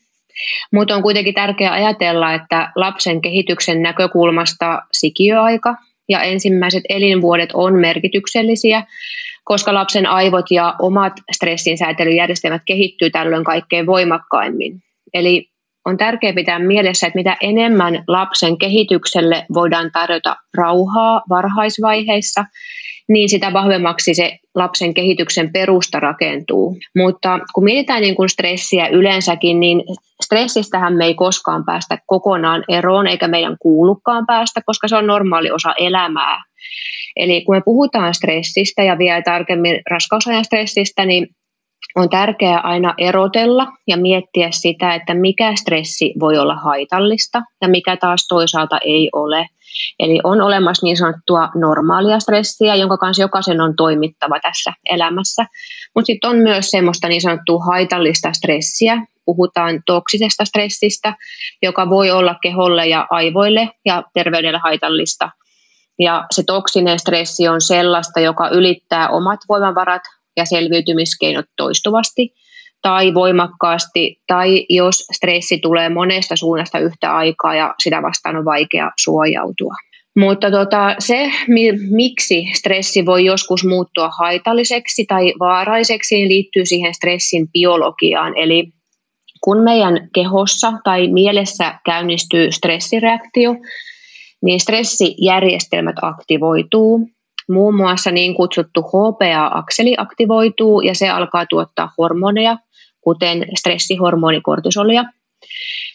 Mutta 0.74 0.96
on 0.96 1.02
kuitenkin 1.02 1.34
tärkeää 1.34 1.74
ajatella, 1.74 2.34
että 2.34 2.72
lapsen 2.76 3.22
kehityksen 3.22 3.82
näkökulmasta 3.82 4.82
sikiöaika 4.92 5.76
ja 6.10 6.22
ensimmäiset 6.22 6.84
elinvuodet 6.90 7.50
on 7.54 7.74
merkityksellisiä, 7.74 8.84
koska 9.46 9.74
lapsen 9.74 10.08
aivot 10.08 10.52
ja 10.52 10.76
omat 10.80 11.14
stressinsäätelyjärjestelmät 11.32 12.62
kehittyy 12.66 13.10
tällöin 13.10 13.44
kaikkein 13.44 13.86
voimakkaimmin. 13.86 14.80
Eli 15.14 15.50
on 15.86 15.98
tärkeää 15.98 16.34
pitää 16.34 16.60
mielessä, 16.60 17.08
että 17.08 17.18
mitä 17.18 17.38
enemmän 17.42 18.04
lapsen 18.08 18.58
kehitykselle 18.58 19.46
voidaan 19.54 19.92
tarjota 19.92 20.36
rauhaa 20.58 21.22
varhaisvaiheissa, 21.30 22.46
niin 23.10 23.30
sitä 23.30 23.54
vahvemmaksi 23.54 24.14
se 24.14 24.40
lapsen 24.56 24.94
kehityksen 24.94 25.54
perusta 25.54 26.00
rakentuu. 26.00 26.78
Mutta 26.96 27.40
kun 27.54 27.64
mietitään 27.64 28.02
niin 28.02 28.16
kuin 28.16 28.30
stressiä 28.30 28.88
yleensäkin, 28.88 29.60
niin 29.60 29.84
stressistähän 30.24 30.94
me 30.94 31.06
ei 31.06 31.14
koskaan 31.14 31.66
päästä 31.66 31.98
kokonaan 32.06 32.64
eroon, 32.70 33.08
eikä 33.08 33.28
meidän 33.28 33.58
kuulukaan 33.60 34.26
päästä, 34.26 34.62
koska 34.66 34.88
se 34.88 34.96
on 34.96 35.08
normaali 35.08 35.52
osa 35.52 35.74
elämää. 35.80 36.44
Eli 37.16 37.42
kun 37.42 37.56
me 37.56 37.62
puhutaan 37.66 38.14
stressistä 38.14 38.84
ja 38.84 38.98
vielä 38.98 39.22
tarkemmin 39.22 39.82
raskausajan 39.92 40.46
stressistä, 40.46 41.06
niin 41.06 41.28
on 41.96 42.10
tärkeää 42.10 42.60
aina 42.60 42.94
erotella 42.98 43.68
ja 43.88 43.98
miettiä 43.98 44.48
sitä, 44.52 44.94
että 44.94 45.14
mikä 45.14 45.56
stressi 45.56 46.14
voi 46.20 46.38
olla 46.38 46.56
haitallista 46.56 47.42
ja 47.62 47.68
mikä 47.68 47.98
taas 47.98 48.28
toisaalta 48.28 48.78
ei 48.86 49.10
ole. 49.14 49.48
Eli 50.00 50.20
on 50.24 50.42
olemassa 50.42 50.86
niin 50.86 50.98
sanottua 50.98 51.50
normaalia 51.56 52.20
stressiä, 52.20 52.76
jonka 52.76 52.98
kanssa 52.98 53.24
jokaisen 53.24 53.62
on 53.62 53.76
toimittava 53.76 54.40
tässä 54.40 54.74
elämässä. 54.90 55.46
Mutta 55.96 56.06
sitten 56.06 56.30
on 56.30 56.38
myös 56.38 56.72
semmoista 56.72 57.08
niin 57.08 57.22
sanottua 57.22 57.60
haitallista 57.66 58.34
stressiä. 58.34 59.06
Puhutaan 59.26 59.84
toksisesta 59.86 60.46
stressistä, 60.46 61.14
joka 61.62 61.90
voi 61.90 62.12
olla 62.12 62.36
keholle 62.42 62.88
ja 62.88 63.08
aivoille 63.10 63.70
ja 63.86 64.04
terveydelle 64.14 64.60
haitallista. 64.64 65.30
Ja 66.00 66.26
se 66.32 66.44
toksinen 66.44 67.00
stressi 67.00 67.48
on 67.48 67.62
sellaista, 67.62 68.20
joka 68.20 68.50
ylittää 68.50 69.10
omat 69.10 69.40
voimavarat 69.50 70.02
ja 70.38 70.46
selviytymiskeinot 70.46 71.46
toistuvasti– 71.58 72.34
tai 72.86 73.14
voimakkaasti, 73.14 74.22
tai 74.28 74.66
jos 74.70 74.96
stressi 74.96 75.58
tulee 75.58 75.90
monesta 75.90 76.36
suunnasta 76.36 76.80
yhtä 76.80 77.16
aikaa 77.16 77.56
ja 77.56 77.76
sitä 77.84 78.02
vastaan 78.02 78.36
on 78.36 78.46
vaikea 78.46 78.92
suojautua. 79.04 79.74
Mutta 80.18 80.52
tota, 80.52 80.96
se, 81.00 81.32
miksi 81.90 82.46
stressi 82.54 83.06
voi 83.06 83.26
joskus 83.26 83.66
muuttua 83.66 84.10
haitalliseksi 84.20 85.06
tai 85.06 85.34
vaaraiseksi, 85.40 86.16
niin 86.16 86.30
liittyy 86.30 86.66
siihen 86.66 86.94
stressin 86.94 87.48
biologiaan. 87.54 88.38
Eli 88.38 88.68
kun 89.42 89.58
meidän 89.58 90.10
kehossa 90.16 90.74
tai 90.84 91.08
mielessä 91.08 91.80
käynnistyy 91.86 92.52
stressireaktio, 92.52 93.56
niin 94.46 94.60
stressijärjestelmät 94.60 95.96
aktivoituu. 96.02 97.10
Muun 97.50 97.76
muassa 97.76 98.12
niin 98.12 98.36
kutsuttu 98.36 98.82
HPA-akseli 98.82 99.96
aktivoituu 99.98 100.82
ja 100.82 100.96
se 100.96 101.10
alkaa 101.10 101.46
tuottaa 101.46 101.92
hormoneja, 101.98 102.58
kuten 103.02 103.46
stressihormoni 103.60 104.42
kortisolia. 104.42 105.04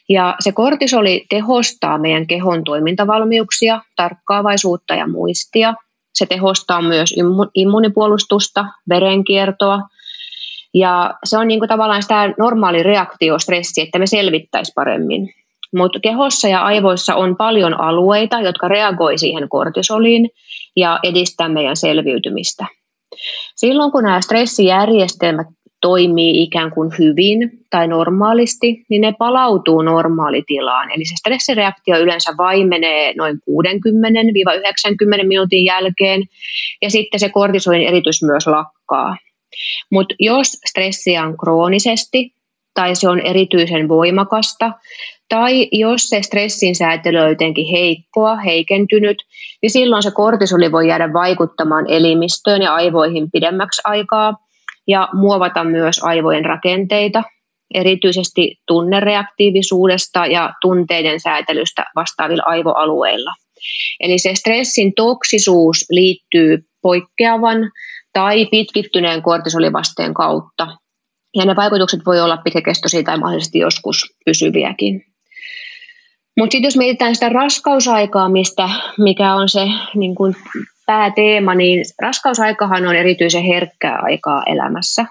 Ja 0.09 0.37
se 0.41 0.53
kortisoli 0.53 1.27
tehostaa 1.31 1.99
meidän 1.99 2.27
kehon 2.27 2.65
toimintavalmiuksia, 2.65 3.83
tarkkaavaisuutta 3.97 4.95
ja 4.95 5.07
muistia. 5.07 5.75
Se 6.15 6.27
tehostaa 6.27 6.83
myös 6.83 7.15
immunipuolustusta, 7.55 8.65
verenkiertoa. 8.89 9.81
Ja 10.75 11.15
se 11.25 11.39
on 11.39 11.49
niin 11.49 11.61
kuin 11.61 11.69
tavallaan 11.69 12.03
sitä 12.03 12.35
normaali 12.39 12.83
reaktio 12.83 13.39
stressi, 13.39 13.81
että 13.81 13.99
me 13.99 14.07
selvittäisi 14.07 14.73
paremmin. 14.75 15.35
Mutta 15.77 16.01
kehossa 16.01 16.49
ja 16.49 16.63
aivoissa 16.63 17.15
on 17.15 17.37
paljon 17.37 17.81
alueita, 17.81 18.41
jotka 18.41 18.69
reagoi 18.69 19.19
siihen 19.19 19.49
kortisoliin 19.49 20.31
ja 20.77 20.99
edistää 21.03 21.49
meidän 21.49 21.77
selviytymistä. 21.77 22.67
Silloin 23.57 23.93
kun 23.93 24.03
nämä 24.03 24.21
stressijärjestelmät 24.21 25.47
toimii 25.81 26.43
ikään 26.43 26.71
kuin 26.71 26.91
hyvin 26.99 27.51
tai 27.71 27.89
normaalisti, 27.89 28.85
niin 28.89 29.01
ne 29.01 29.13
palautuu 29.19 29.83
normaalitilaan. 29.83 30.91
Eli 30.91 31.05
se 31.05 31.15
stressireaktio 31.17 31.99
yleensä 31.99 32.35
vaimenee 32.39 33.15
noin 33.17 33.37
60-90 33.37 35.27
minuutin 35.27 35.65
jälkeen 35.65 36.23
ja 36.83 36.91
sitten 36.91 37.21
se 37.21 37.29
kortisolin 37.29 37.89
eritys 37.89 38.23
myös 38.23 38.47
lakkaa. 38.47 39.17
Mutta 39.91 40.15
jos 40.19 40.49
stressiä 40.49 41.25
on 41.25 41.37
kroonisesti 41.39 42.35
tai 42.75 42.95
se 42.95 43.09
on 43.09 43.21
erityisen 43.21 43.89
voimakasta, 43.89 44.73
tai 45.31 45.69
jos 45.73 46.09
se 46.09 46.23
stressin 46.23 46.75
säätely 46.75 47.19
on 47.19 47.29
jotenkin 47.29 47.67
heikkoa, 47.73 48.37
heikentynyt, 48.37 49.17
niin 49.63 49.71
silloin 49.71 50.03
se 50.03 50.11
kortisoli 50.11 50.73
voi 50.73 50.89
jäädä 50.89 51.13
vaikuttamaan 51.13 51.85
elimistöön 51.89 52.63
ja 52.63 52.75
aivoihin 52.75 53.31
pidemmäksi 53.31 53.83
aikaa– 53.85 54.35
ja 54.91 55.09
muovata 55.13 55.65
myös 55.65 56.03
aivojen 56.03 56.45
rakenteita, 56.45 57.23
erityisesti 57.75 58.57
tunnereaktiivisuudesta 58.67 60.27
ja 60.27 60.53
tunteiden 60.61 61.21
säätelystä 61.21 61.85
vastaavilla 61.97 62.43
aivoalueilla. 62.47 63.31
Eli 64.01 64.19
se 64.19 64.35
stressin 64.35 64.93
toksisuus 64.97 65.87
liittyy 65.91 66.59
poikkeavan 66.83 67.57
tai 68.13 68.47
pitkittyneen 68.47 69.23
kortisolivasteen 69.23 70.15
kautta. 70.15 70.67
Ja 71.35 71.45
ne 71.45 71.57
vaikutukset 71.57 72.01
voi 72.07 72.21
olla 72.21 72.37
pitkäkestoisia 72.37 73.03
tai 73.03 73.19
mahdollisesti 73.19 73.59
joskus 73.59 74.15
pysyviäkin. 74.25 75.10
Mutta 76.39 76.53
sitten 76.53 76.67
jos 76.67 76.77
mietitään 76.77 77.15
sitä 77.15 77.29
raskausaikaa, 77.29 78.29
mistä, 78.29 78.69
mikä 78.99 79.35
on 79.35 79.49
se 79.49 79.67
niin 79.95 80.15
kun 80.15 80.35
pääteema, 80.87 81.55
niin 81.55 81.85
raskausaikahan 82.03 82.87
on 82.87 82.97
erityisen 82.97 83.43
herkkää 83.43 83.99
aikaa 84.03 84.43
elämässä. 84.47 85.07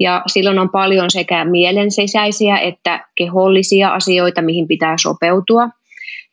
Ja 0.00 0.22
silloin 0.26 0.58
on 0.58 0.70
paljon 0.70 1.10
sekä 1.10 1.44
mielen 1.44 1.90
sisäisiä 1.90 2.58
että 2.58 3.06
kehollisia 3.14 3.88
asioita, 3.88 4.42
mihin 4.42 4.68
pitää 4.68 4.94
sopeutua. 5.00 5.68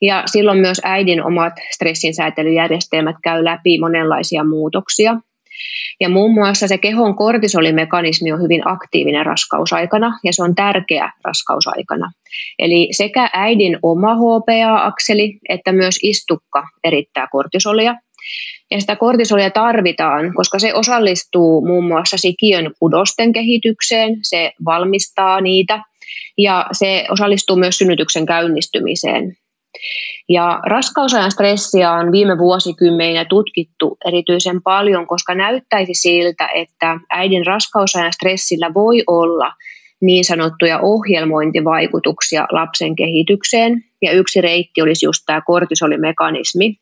Ja 0.02 0.22
silloin 0.26 0.58
myös 0.58 0.80
äidin 0.84 1.24
omat 1.24 1.52
stressinsäätelyjärjestelmät 1.74 3.16
käy 3.22 3.44
läpi 3.44 3.78
monenlaisia 3.78 4.44
muutoksia. 4.44 5.16
Ja 6.00 6.08
muun 6.08 6.34
muassa 6.34 6.68
se 6.68 6.78
kehon 6.78 7.16
kortisolimekanismi 7.16 8.32
on 8.32 8.42
hyvin 8.42 8.62
aktiivinen 8.68 9.26
raskausaikana 9.26 10.18
ja 10.24 10.32
se 10.32 10.42
on 10.42 10.54
tärkeä 10.54 11.12
raskausaikana. 11.24 12.12
Eli 12.58 12.88
sekä 12.90 13.30
äidin 13.32 13.78
oma 13.82 14.14
HPA-akseli 14.14 15.38
että 15.48 15.72
myös 15.72 15.98
istukka 16.02 16.62
erittää 16.84 17.26
kortisolia. 17.32 17.94
Ja 18.70 18.80
sitä 18.80 18.96
kortisolia 18.96 19.50
tarvitaan, 19.50 20.34
koska 20.34 20.58
se 20.58 20.74
osallistuu 20.74 21.66
muun 21.66 21.84
muassa 21.84 22.16
sikiön 22.16 22.72
kudosten 22.78 23.32
kehitykseen, 23.32 24.18
se 24.22 24.52
valmistaa 24.64 25.40
niitä 25.40 25.82
ja 26.38 26.66
se 26.72 27.06
osallistuu 27.10 27.56
myös 27.56 27.78
synnytyksen 27.78 28.26
käynnistymiseen. 28.26 29.36
Ja 30.28 30.60
raskausajan 30.66 31.30
stressiä 31.30 31.92
on 31.92 32.12
viime 32.12 32.38
vuosikymmeninä 32.38 33.24
tutkittu 33.24 33.98
erityisen 34.04 34.62
paljon, 34.62 35.06
koska 35.06 35.34
näyttäisi 35.34 35.94
siltä, 35.94 36.48
että 36.54 37.00
äidin 37.10 37.46
raskausajan 37.46 38.12
stressillä 38.12 38.74
voi 38.74 39.02
olla 39.06 39.52
niin 40.00 40.24
sanottuja 40.24 40.78
ohjelmointivaikutuksia 40.82 42.46
lapsen 42.52 42.96
kehitykseen. 42.96 43.84
Ja 44.02 44.12
yksi 44.12 44.40
reitti 44.40 44.82
olisi 44.82 45.06
just 45.06 45.22
tämä 45.26 45.40
kortisolimekanismi. 45.46 46.74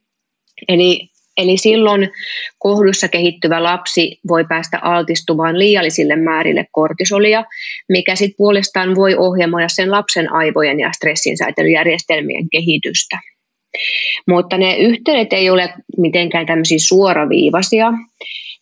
Eli 0.68 1.08
Eli 1.38 1.56
silloin 1.56 2.10
kohdussa 2.58 3.08
kehittyvä 3.08 3.62
lapsi 3.62 4.20
voi 4.28 4.44
päästä 4.48 4.78
altistumaan 4.82 5.58
liiallisille 5.58 6.16
määrille 6.16 6.66
kortisolia, 6.72 7.44
mikä 7.88 8.14
sitten 8.14 8.36
puolestaan 8.36 8.94
voi 8.94 9.14
ohjelmoida 9.14 9.68
sen 9.68 9.90
lapsen 9.90 10.32
aivojen 10.32 10.80
ja 10.80 10.92
stressinsäätelyjärjestelmien 10.92 12.50
kehitystä. 12.50 13.18
Mutta 14.28 14.58
ne 14.58 14.76
yhteydet 14.76 15.32
ei 15.32 15.50
ole 15.50 15.74
mitenkään 15.96 16.46
tämmöisiä 16.46 16.78
suoraviivaisia. 16.80 17.92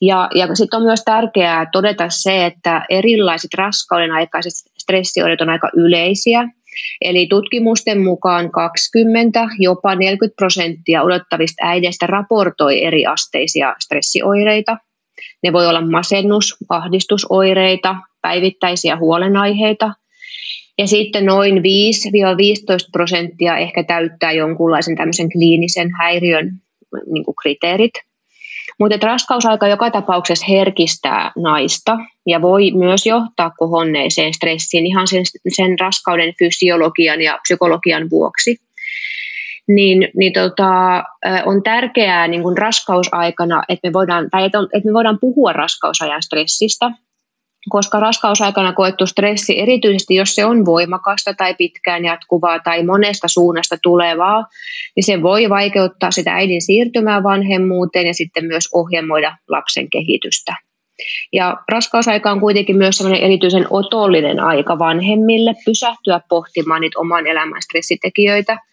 Ja, 0.01 0.29
ja 0.35 0.55
sitten 0.55 0.77
on 0.77 0.87
myös 0.87 1.03
tärkeää 1.05 1.67
todeta 1.73 2.07
se, 2.09 2.47
että 2.47 2.87
erilaiset 2.91 3.55
raskauden 3.55 4.11
aikaiset 4.11 4.53
stressioireet 4.79 5.41
on 5.41 5.51
aika 5.51 5.71
yleisiä 5.77 6.49
Eli 7.01 7.27
tutkimusten 7.27 8.01
mukaan 8.01 8.51
20, 8.51 9.49
jopa 9.59 9.95
40 9.95 10.37
prosenttia 10.37 11.03
odottavista 11.03 11.67
äideistä 11.67 12.07
raportoi 12.07 12.85
eri 12.85 13.07
asteisia 13.07 13.75
stressioireita. 13.85 14.77
Ne 15.43 15.53
voi 15.53 15.67
olla 15.67 15.81
masennus, 15.81 16.57
ahdistusoireita, 16.69 17.97
päivittäisiä 18.23 18.97
huolenaiheita. 18.97 19.93
Ja 20.79 20.87
sitten 20.87 21.27
noin 21.27 21.57
5-15 21.57 21.61
prosenttia 22.93 23.57
ehkä 23.57 23.85
täyttää 23.85 24.33
jonkunlaisen 24.33 24.97
tämmöisen 24.97 25.33
kliinisen 25.33 25.91
häiriön 25.99 26.51
niin 27.07 27.25
kriteerit. 27.43 27.93
Mutta 28.81 29.07
raskausaika 29.07 29.69
joka 29.69 29.91
tapauksessa 29.91 30.47
herkistää 30.49 31.33
naista 31.37 31.99
ja 32.27 32.43
voi 32.43 32.71
myös 32.71 33.07
johtaa 33.07 33.51
kohonneeseen 33.51 34.35
stressiin 34.35 34.87
ihan 34.87 35.09
sen, 35.09 35.25
sen 35.49 35.79
raskauden 35.81 36.35
fysiologian 36.39 37.23
ja 37.23 37.39
psykologian 37.43 38.11
vuoksi. 38.11 38.57
Niin, 39.69 40.09
niin 40.17 40.33
tota, 40.33 41.05
on 41.47 41.63
tärkeää 41.63 42.29
niin 42.29 42.43
kuin 42.43 42.59
raskausaikana, 42.59 43.63
että 43.69 43.89
me, 43.89 43.93
voidaan, 43.93 44.31
tai 44.31 44.45
että 44.45 44.59
me 44.85 44.93
voidaan 44.93 45.19
puhua 45.21 45.53
raskausajan 45.53 46.23
stressistä– 46.23 46.91
koska 47.69 48.01
raskausaikana 48.01 48.73
koettu 48.73 49.07
stressi, 49.07 49.61
erityisesti 49.61 50.15
jos 50.15 50.35
se 50.35 50.45
on 50.45 50.65
voimakasta 50.65 51.35
tai 51.35 51.55
pitkään 51.55 52.05
jatkuvaa 52.05 52.59
tai 52.59 52.85
monesta 52.85 53.29
suunnasta 53.29 53.77
tulevaa, 53.83 54.45
niin 54.97 55.05
se 55.05 55.23
voi 55.23 55.51
vaikeuttaa 55.51 56.11
sitä 56.11 56.35
äidin 56.35 56.63
siirtymää 56.63 57.23
vanhemmuuteen 57.23 58.07
ja 58.07 58.15
sitten 58.15 58.45
myös 58.45 58.69
ohjelmoida 58.75 59.37
lapsen 59.49 59.91
kehitystä. 59.91 60.57
Ja 61.33 61.57
raskausaika 61.69 62.31
on 62.31 62.41
kuitenkin 62.41 62.77
myös 62.77 62.97
sellainen 62.97 63.25
erityisen 63.25 63.67
otollinen 63.71 64.41
aika 64.41 64.79
vanhemmille 64.79 65.55
pysähtyä 65.65 66.21
pohtimaan 66.29 66.81
niitä 66.81 67.01
oman 67.01 67.27
elämän 67.27 67.63
stressitekijöitä– 67.63 68.59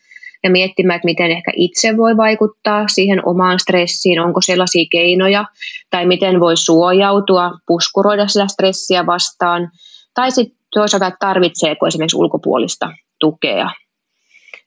ja 0.43 0.49
miettimään, 0.49 0.95
että 0.95 1.05
miten 1.05 1.31
ehkä 1.31 1.51
itse 1.55 1.97
voi 1.97 2.17
vaikuttaa 2.17 2.87
siihen 2.87 3.21
omaan 3.25 3.59
stressiin, 3.59 4.19
onko 4.19 4.41
sellaisia 4.41 4.85
keinoja, 4.91 5.45
tai 5.89 6.05
miten 6.05 6.39
voi 6.39 6.57
suojautua, 6.57 7.51
puskuroida 7.67 8.27
sitä 8.27 8.47
stressiä 8.47 9.05
vastaan, 9.05 9.69
tai 10.13 10.31
sitten 10.31 10.57
toisaalta, 10.73 11.11
tarvitseeko 11.19 11.87
esimerkiksi 11.87 12.17
ulkopuolista 12.17 12.91
tukea. 13.19 13.69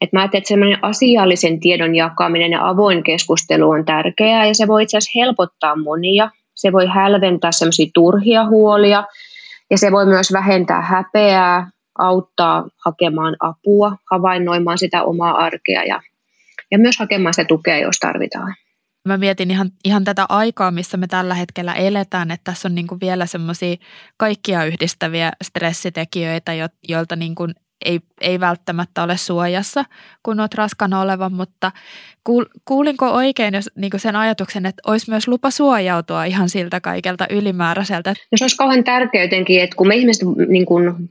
Et 0.01 0.13
mä 0.13 0.21
ajattelen, 0.21 0.41
että 0.41 0.49
sellainen 0.49 0.85
asiallisen 0.85 1.61
tiedon 1.61 1.95
jakaminen 1.95 2.51
ja 2.51 2.69
avoin 2.69 3.03
keskustelu 3.03 3.71
on 3.71 3.85
tärkeää 3.85 4.47
ja 4.47 4.55
se 4.55 4.67
voi 4.67 4.83
itse 4.83 4.97
asiassa 4.97 5.19
helpottaa 5.19 5.77
monia. 5.77 6.31
Se 6.55 6.73
voi 6.73 6.87
hälventää 6.87 7.53
sellaisia 7.53 7.91
turhia 7.95 8.45
huolia 8.45 9.05
ja 9.71 9.79
se 9.79 9.93
voi 9.93 10.07
myös 10.07 10.33
vähentää 10.33 10.83
häpeää, 10.83 11.71
auttaa 11.99 12.69
hakemaan 12.85 13.37
apua, 13.41 13.97
havainnoimaan 14.11 14.79
sitä 14.79 15.03
omaa 15.03 15.37
arkea 15.45 15.85
ja, 15.85 16.01
ja 16.71 16.79
myös 16.79 16.99
hakemaan 16.99 17.35
sitä 17.35 17.49
tukea, 17.49 17.79
jos 17.79 17.99
tarvitaan. 17.99 18.55
Mä 19.09 19.17
mietin 19.17 19.51
ihan, 19.51 19.71
ihan 19.85 20.05
tätä 20.05 20.27
aikaa, 20.29 20.71
missä 20.71 20.97
me 20.97 21.07
tällä 21.07 21.35
hetkellä 21.35 21.75
eletään, 21.75 22.31
että 22.31 22.45
tässä 22.45 22.69
on 22.69 22.75
niin 22.75 22.87
kuin 22.87 23.01
vielä 23.01 23.27
semmoisia 23.27 23.77
kaikkia 24.17 24.65
yhdistäviä 24.65 25.33
stressitekijöitä, 25.43 26.53
joilta 26.89 27.17
niin 27.17 27.35
kuin 27.35 27.55
ei, 27.85 28.01
ei 28.21 28.41
välttämättä 28.41 29.03
ole 29.03 29.17
suojassa, 29.17 29.85
kun 30.23 30.41
olet 30.41 30.55
raskana 30.55 31.01
oleva, 31.01 31.31
mutta 31.31 31.73
kuulinko 32.65 33.11
oikein 33.11 33.55
jos, 33.55 33.71
niin 33.77 33.93
sen 33.97 34.17
ajatuksen, 34.17 34.67
että 34.67 34.83
olisi 34.87 35.11
myös 35.11 35.29
lupa 35.29 35.51
suojautua 35.51 36.25
ihan 36.25 36.49
siltä 36.49 36.81
kaikelta 36.81 37.27
ylimääräiseltä? 37.31 38.11
No 38.11 38.39
se 38.39 38.45
olisi 38.45 38.57
kauhean 38.57 38.85
tärkeää 38.85 39.25
jotenkin, 39.25 39.63
että 39.63 39.77
kun 39.77 39.89
me 39.89 39.97
ihmiset 39.97 40.29
niin 40.49 40.67
kuin 40.67 41.11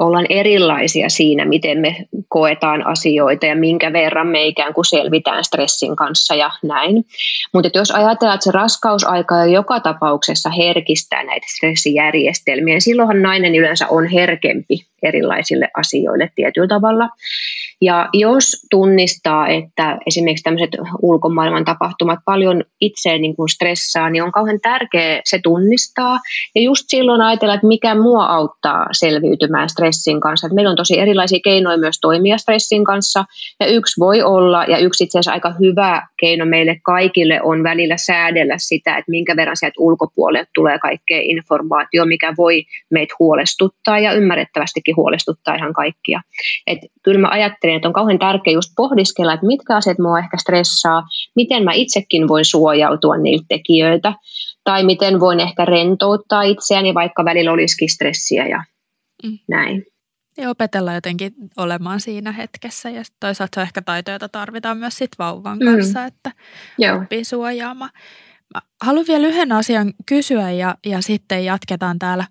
ollaan 0.00 0.26
erilaisia 0.28 1.08
siinä, 1.08 1.44
miten 1.44 1.78
me 1.78 1.96
koetaan 2.28 2.86
asioita 2.86 3.46
ja 3.46 3.56
minkä 3.56 3.92
verran 3.92 4.26
me 4.26 4.46
ikään 4.46 4.74
kuin 4.74 4.84
selvitään 4.84 5.44
stressin 5.44 5.96
kanssa 5.96 6.34
ja 6.34 6.50
näin. 6.62 7.04
Mutta 7.52 7.70
jos 7.74 7.90
ajatellaan, 7.90 8.34
että 8.34 8.44
se 8.44 8.50
raskausaika 8.50 9.44
joka 9.44 9.80
tapauksessa 9.80 10.50
herkistää 10.50 11.24
näitä 11.24 11.46
stressijärjestelmiä, 11.56 12.74
niin 12.74 12.82
silloinhan 12.82 13.22
nainen 13.22 13.54
yleensä 13.54 13.86
on 13.88 14.06
herkempi 14.06 14.86
erilaisille 15.02 15.68
asioille 15.76 16.30
tietyllä 16.34 16.68
tavalla. 16.68 17.08
Ja 17.82 18.08
jos 18.12 18.66
tunnistaa, 18.70 19.48
että 19.48 19.98
esimerkiksi 20.06 20.42
tämmöiset 20.42 20.70
ulkomaailman 21.02 21.64
tapahtumat 21.64 22.18
paljon 22.24 22.64
itseään 22.80 23.20
niin 23.20 23.36
kuin 23.36 23.48
stressaa, 23.48 24.10
niin 24.10 24.22
on 24.22 24.32
kauhean 24.32 24.58
tärkeää 24.62 25.20
se 25.24 25.40
tunnistaa. 25.42 26.18
Ja 26.54 26.62
just 26.62 26.84
silloin 26.86 27.20
ajatella, 27.20 27.54
että 27.54 27.66
mikä 27.66 27.94
mua 27.94 28.24
auttaa 28.26 28.86
selviytymään 28.92 29.68
stressin 29.68 30.20
kanssa. 30.20 30.46
Että 30.46 30.54
meillä 30.54 30.70
on 30.70 30.76
tosi 30.76 30.98
erilaisia 30.98 31.38
keinoja 31.44 31.78
myös 31.78 32.00
toimia 32.00 32.38
stressin 32.38 32.84
kanssa. 32.84 33.24
Ja 33.60 33.66
yksi 33.66 34.00
voi 34.00 34.22
olla, 34.22 34.64
ja 34.64 34.78
yksi 34.78 35.04
itse 35.04 35.18
asiassa 35.18 35.32
aika 35.32 35.54
hyvä 35.60 36.02
keino 36.20 36.46
meille 36.46 36.80
kaikille 36.82 37.40
on 37.42 37.62
välillä 37.62 37.96
säädellä 37.96 38.54
sitä, 38.58 38.96
että 38.96 39.10
minkä 39.10 39.36
verran 39.36 39.56
sieltä 39.56 39.74
ulkopuolelle 39.78 40.46
tulee 40.54 40.78
kaikkea 40.78 41.20
informaatio, 41.22 42.04
mikä 42.04 42.34
voi 42.36 42.62
meitä 42.90 43.14
huolestuttaa 43.18 43.98
ja 43.98 44.12
ymmärrettävästikin 44.12 44.96
huolestuttaa 44.96 45.54
ihan 45.54 45.72
kaikkia. 45.72 46.20
Et 46.66 46.78
kyllä 47.02 47.20
mä 47.20 47.28
ajattelen, 47.30 47.65
että 47.74 47.88
on 47.88 47.94
kauhean 47.94 48.18
tärkeää 48.18 48.54
just 48.54 48.72
pohdiskella, 48.76 49.32
että 49.32 49.46
mitkä 49.46 49.76
asiat 49.76 49.98
mua 49.98 50.18
ehkä 50.18 50.36
stressaa, 50.36 51.02
miten 51.36 51.64
mä 51.64 51.72
itsekin 51.72 52.28
voin 52.28 52.44
suojautua 52.44 53.16
niiltä 53.16 53.44
tekijöiltä, 53.48 54.12
tai 54.64 54.84
miten 54.84 55.20
voin 55.20 55.40
ehkä 55.40 55.64
rentouttaa 55.64 56.42
itseäni, 56.42 56.94
vaikka 56.94 57.24
välillä 57.24 57.52
olisikin 57.52 57.88
stressiä 57.88 58.46
ja 58.46 58.64
mm. 59.24 59.38
näin. 59.48 59.84
Ja 60.38 60.50
opetella 60.50 60.94
jotenkin 60.94 61.32
olemaan 61.56 62.00
siinä 62.00 62.32
hetkessä 62.32 62.90
ja 62.90 63.02
toisaalta 63.20 63.54
se 63.54 63.60
on 63.60 63.66
ehkä 63.66 63.82
taito, 63.82 64.10
jota 64.10 64.28
tarvitaan 64.28 64.78
myös 64.78 64.98
sit 64.98 65.10
vauvan 65.18 65.58
mm. 65.58 65.64
kanssa, 65.64 66.00
mm. 66.00 66.06
että 66.06 66.32
Joo. 66.78 66.96
oppii 66.96 67.24
suojaamaan. 67.24 67.90
Mä 68.54 68.60
haluan 68.82 69.04
vielä 69.08 69.26
yhden 69.26 69.52
asian 69.52 69.94
kysyä 70.06 70.50
ja, 70.50 70.74
ja 70.86 71.00
sitten 71.00 71.44
jatketaan 71.44 71.98
täällä 71.98 72.24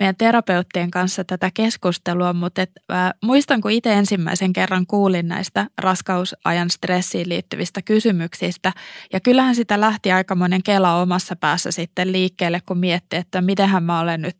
meidän 0.00 0.16
terapeuttien 0.16 0.90
kanssa 0.90 1.24
tätä 1.24 1.50
keskustelua, 1.54 2.32
mutta 2.32 2.62
et, 2.62 2.70
äh, 2.92 3.10
muistan 3.22 3.60
kun 3.60 3.70
itse 3.70 3.92
ensimmäisen 3.92 4.52
kerran 4.52 4.86
kuulin 4.86 5.28
näistä 5.28 5.66
raskausajan 5.78 6.70
stressiin 6.70 7.28
liittyvistä 7.28 7.82
kysymyksistä 7.82 8.72
ja 9.12 9.20
kyllähän 9.20 9.54
sitä 9.54 9.80
lähti 9.80 10.12
aikamoinen 10.12 10.62
kela 10.62 11.00
omassa 11.00 11.36
päässä 11.36 11.70
sitten 11.70 12.12
liikkeelle, 12.12 12.60
kun 12.66 12.78
mietti, 12.78 13.16
että 13.16 13.40
mitenhän 13.40 13.82
mä 13.82 14.00
olen 14.00 14.22
nyt 14.22 14.36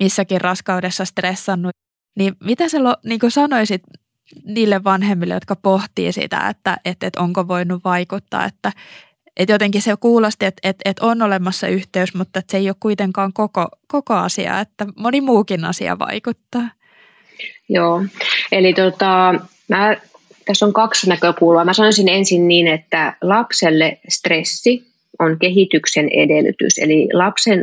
missäkin 0.00 0.40
raskaudessa 0.40 1.04
stressannut. 1.04 1.72
Niin 2.18 2.36
mitä 2.44 2.68
sä 2.68 2.78
niin 3.04 3.20
sanoisit 3.28 3.82
niille 4.44 4.84
vanhemmille, 4.84 5.34
jotka 5.34 5.56
pohtii 5.56 6.12
sitä, 6.12 6.48
että, 6.48 6.76
että, 6.84 7.06
että 7.06 7.20
onko 7.20 7.48
voinut 7.48 7.84
vaikuttaa, 7.84 8.44
että, 8.44 8.72
et 9.36 9.48
jotenkin 9.48 9.82
se 9.82 9.94
kuulosti, 10.00 10.44
että 10.44 10.68
et, 10.68 10.76
et 10.84 10.98
on 10.98 11.22
olemassa 11.22 11.68
yhteys, 11.68 12.14
mutta 12.14 12.42
se 12.48 12.56
ei 12.56 12.68
ole 12.68 12.76
kuitenkaan 12.80 13.32
koko, 13.32 13.68
koko 13.86 14.14
asia, 14.14 14.60
että 14.60 14.86
moni 14.96 15.20
muukin 15.20 15.64
asia 15.64 15.98
vaikuttaa. 15.98 16.68
Joo, 17.68 18.04
eli 18.52 18.74
tota, 18.74 19.34
mä, 19.68 19.96
tässä 20.44 20.66
on 20.66 20.72
kaksi 20.72 21.08
näkökulmaa. 21.08 21.64
Mä 21.64 21.72
sanoisin 21.72 22.08
ensin 22.08 22.48
niin, 22.48 22.66
että 22.66 23.16
lapselle 23.22 23.98
stressi 24.08 24.86
on 25.18 25.38
kehityksen 25.38 26.08
edellytys. 26.08 26.78
Eli 26.78 27.08
lapsen, 27.12 27.58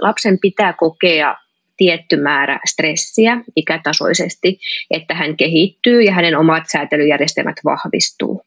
lapsen 0.00 0.38
pitää 0.38 0.72
kokea 0.72 1.36
tietty 1.76 2.16
määrä 2.16 2.60
stressiä 2.66 3.40
ikätasoisesti, 3.56 4.58
että 4.90 5.14
hän 5.14 5.36
kehittyy 5.36 6.02
ja 6.02 6.12
hänen 6.12 6.38
omat 6.38 6.62
säätelyjärjestelmät 6.72 7.56
vahvistuu. 7.64 8.42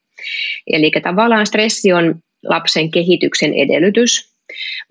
Eli 0.66 0.90
tavallaan 1.02 1.46
stressi 1.46 1.92
on 1.92 2.14
lapsen 2.48 2.90
kehityksen 2.90 3.54
edellytys, 3.54 4.36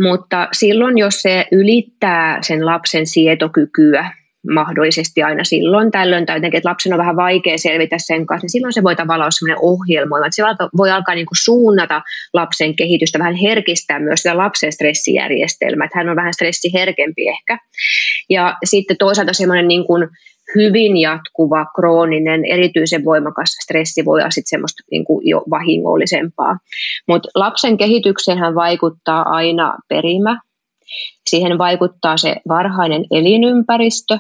mutta 0.01 0.47
silloin, 0.51 0.97
jos 0.97 1.21
se 1.21 1.45
ylittää 1.51 2.39
sen 2.41 2.65
lapsen 2.65 3.07
sietokykyä, 3.07 4.11
mahdollisesti 4.53 5.23
aina 5.23 5.43
silloin 5.43 5.91
tällöin, 5.91 6.25
tai 6.25 6.37
jotenkin, 6.37 6.57
että 6.57 6.69
lapsen 6.69 6.93
on 6.93 6.99
vähän 6.99 7.15
vaikea 7.15 7.57
selvitä 7.57 7.95
sen 7.99 8.25
kanssa, 8.25 8.45
niin 8.45 8.51
silloin 8.51 8.73
se 8.73 8.83
voi 8.83 8.95
tavallaan 8.95 9.25
olla 9.25 9.31
sellainen 9.31 9.63
ohjelmoima, 9.63 10.25
että 10.25 10.35
se 10.35 10.43
voi 10.77 10.91
alkaa 10.91 11.15
niin 11.15 11.25
kuin 11.25 11.43
suunnata 11.43 12.01
lapsen 12.33 12.75
kehitystä, 12.75 13.19
vähän 13.19 13.35
herkistää 13.35 13.99
myös 13.99 14.19
sitä 14.19 14.37
lapsen 14.37 14.71
stressijärjestelmää, 14.71 15.85
että 15.85 15.97
hän 15.99 16.09
on 16.09 16.15
vähän 16.15 16.33
stressiherkempi 16.33 17.27
ehkä. 17.27 17.57
Ja 18.29 18.57
sitten 18.65 18.97
toisaalta 18.97 19.33
semmoinen 19.33 19.67
niin 19.67 19.85
kuin 19.85 20.07
hyvin 20.55 20.97
jatkuva, 20.97 21.65
krooninen, 21.75 22.45
erityisen 22.45 23.05
voimakas 23.05 23.49
stressi 23.63 24.05
voi 24.05 24.19
olla 24.19 24.29
sitten 24.29 24.49
semmoista 24.49 24.84
niin 24.91 25.05
kuin 25.05 25.27
jo 25.27 25.43
vahingollisempaa. 25.49 26.58
Mutta 27.08 27.29
lapsen 27.36 27.77
kehitykseen 27.77 28.55
vaikuttaa 28.55 29.29
aina 29.29 29.77
perimä, 29.89 30.39
siihen 31.29 31.58
vaikuttaa 31.58 32.17
se 32.17 32.36
varhainen 32.47 33.05
elinympäristö, 33.12 34.19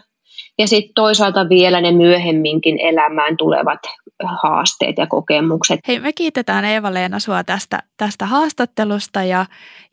ja 0.57 0.67
sitten 0.67 0.93
toisaalta 0.95 1.49
vielä 1.49 1.81
ne 1.81 1.91
myöhemminkin 1.91 2.79
elämään 2.79 3.37
tulevat 3.37 3.79
haasteet 4.23 4.97
ja 4.97 5.07
kokemukset. 5.07 5.79
Hei, 5.87 5.99
me 5.99 6.13
kiitetään 6.13 6.65
Eeva-Leena 6.65 7.19
sua 7.19 7.43
tästä, 7.43 7.83
tästä 7.97 8.25
haastattelusta 8.25 9.23
ja, 9.23 9.45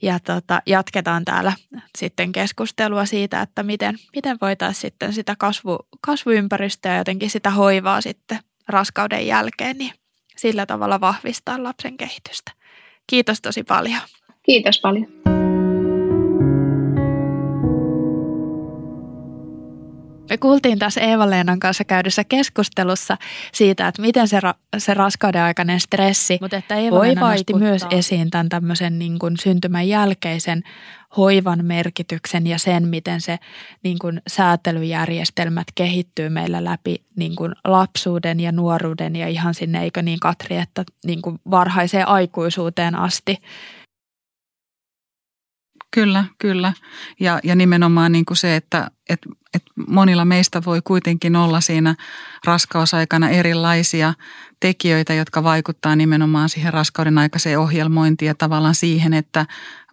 ja 0.02 0.18
tota, 0.20 0.62
jatketaan 0.66 1.24
täällä 1.24 1.52
sitten 1.98 2.32
keskustelua 2.32 3.04
siitä, 3.04 3.40
että 3.40 3.62
miten, 3.62 3.94
miten 4.16 4.38
voitaisiin 4.42 4.80
sitten 4.80 5.12
sitä 5.12 5.34
kasvu, 5.38 5.78
kasvuympäristöä 6.00 6.92
ja 6.92 6.98
jotenkin 6.98 7.30
sitä 7.30 7.50
hoivaa 7.50 8.00
sitten 8.00 8.38
raskauden 8.68 9.26
jälkeen, 9.26 9.78
niin 9.78 9.92
sillä 10.36 10.66
tavalla 10.66 11.00
vahvistaa 11.00 11.62
lapsen 11.62 11.96
kehitystä. 11.96 12.52
Kiitos 13.06 13.40
tosi 13.40 13.62
paljon. 13.62 14.00
Kiitos 14.42 14.80
paljon. 14.80 15.31
Me 20.32 20.38
kuultiin 20.38 20.78
tässä 20.78 21.00
Eeva-Leenan 21.00 21.60
kanssa 21.60 21.84
käydyssä 21.84 22.24
keskustelussa 22.24 23.16
siitä, 23.52 23.88
että 23.88 24.02
miten 24.02 24.28
se, 24.28 24.40
ra- 24.40 24.78
se 24.78 24.94
raskauden 24.94 25.42
aikainen 25.42 25.80
stressi 25.80 26.38
Mutta 26.40 26.56
että 26.56 26.76
Eeva 26.76 26.96
voi 26.96 27.14
nosti 27.14 27.54
myös 27.54 27.86
esiin 27.90 28.30
tämän 28.30 28.48
tämmöisen 28.48 28.98
niin 28.98 29.18
kuin 29.18 29.36
syntymän 29.36 29.88
jälkeisen 29.88 30.62
hoivan 31.16 31.64
merkityksen 31.64 32.46
ja 32.46 32.58
sen, 32.58 32.88
miten 32.88 33.20
se 33.20 33.38
niin 33.82 33.98
kuin 33.98 34.22
säätelyjärjestelmät 34.26 35.66
kehittyy 35.74 36.28
meillä 36.28 36.64
läpi 36.64 37.02
niin 37.16 37.36
kuin 37.36 37.54
lapsuuden 37.64 38.40
ja 38.40 38.52
nuoruuden 38.52 39.16
ja 39.16 39.28
ihan 39.28 39.54
sinne, 39.54 39.82
eikö 39.82 40.02
niin 40.02 40.20
Katri, 40.20 40.56
että 40.56 40.84
niin 41.06 41.22
kuin 41.22 41.38
varhaiseen 41.50 42.08
aikuisuuteen 42.08 42.94
asti. 42.94 43.36
Kyllä, 45.94 46.24
kyllä. 46.38 46.72
Ja, 47.20 47.40
ja 47.44 47.54
nimenomaan 47.54 48.12
niin 48.12 48.24
kuin 48.24 48.36
se, 48.36 48.56
että, 48.56 48.90
että 49.08 49.28
että 49.54 49.72
monilla 49.88 50.24
meistä 50.24 50.62
voi 50.66 50.80
kuitenkin 50.84 51.36
olla 51.36 51.60
siinä 51.60 51.94
raskausaikana 52.44 53.28
erilaisia 53.28 54.14
tekijöitä, 54.60 55.14
jotka 55.14 55.42
vaikuttaa 55.42 55.96
nimenomaan 55.96 56.48
siihen 56.48 56.72
raskauden 56.72 57.18
aikaiseen 57.18 57.58
ohjelmointiin 57.58 58.26
ja 58.26 58.34
tavallaan 58.34 58.74
siihen, 58.74 59.14
että 59.14 59.46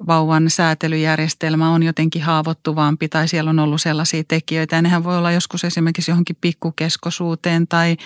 vauvan 0.08 0.50
säätelyjärjestelmä 0.50 1.69
on 1.69 1.84
jotenkin 1.84 2.24
haavoittuvampi 2.24 3.10
tai 3.10 3.28
siellä 3.28 3.50
on 3.50 3.60
ollut 3.60 3.82
sellaisia 3.82 4.24
tekijöitä. 4.28 4.76
Ja 4.76 4.82
nehän 4.82 5.04
voi 5.04 5.17
olla 5.17 5.32
joskus 5.32 5.63
esimerkiksi 5.63 6.12
johonkin 6.12 6.38
pikkukeskosuuteen 6.41 7.67
tai, 7.67 7.98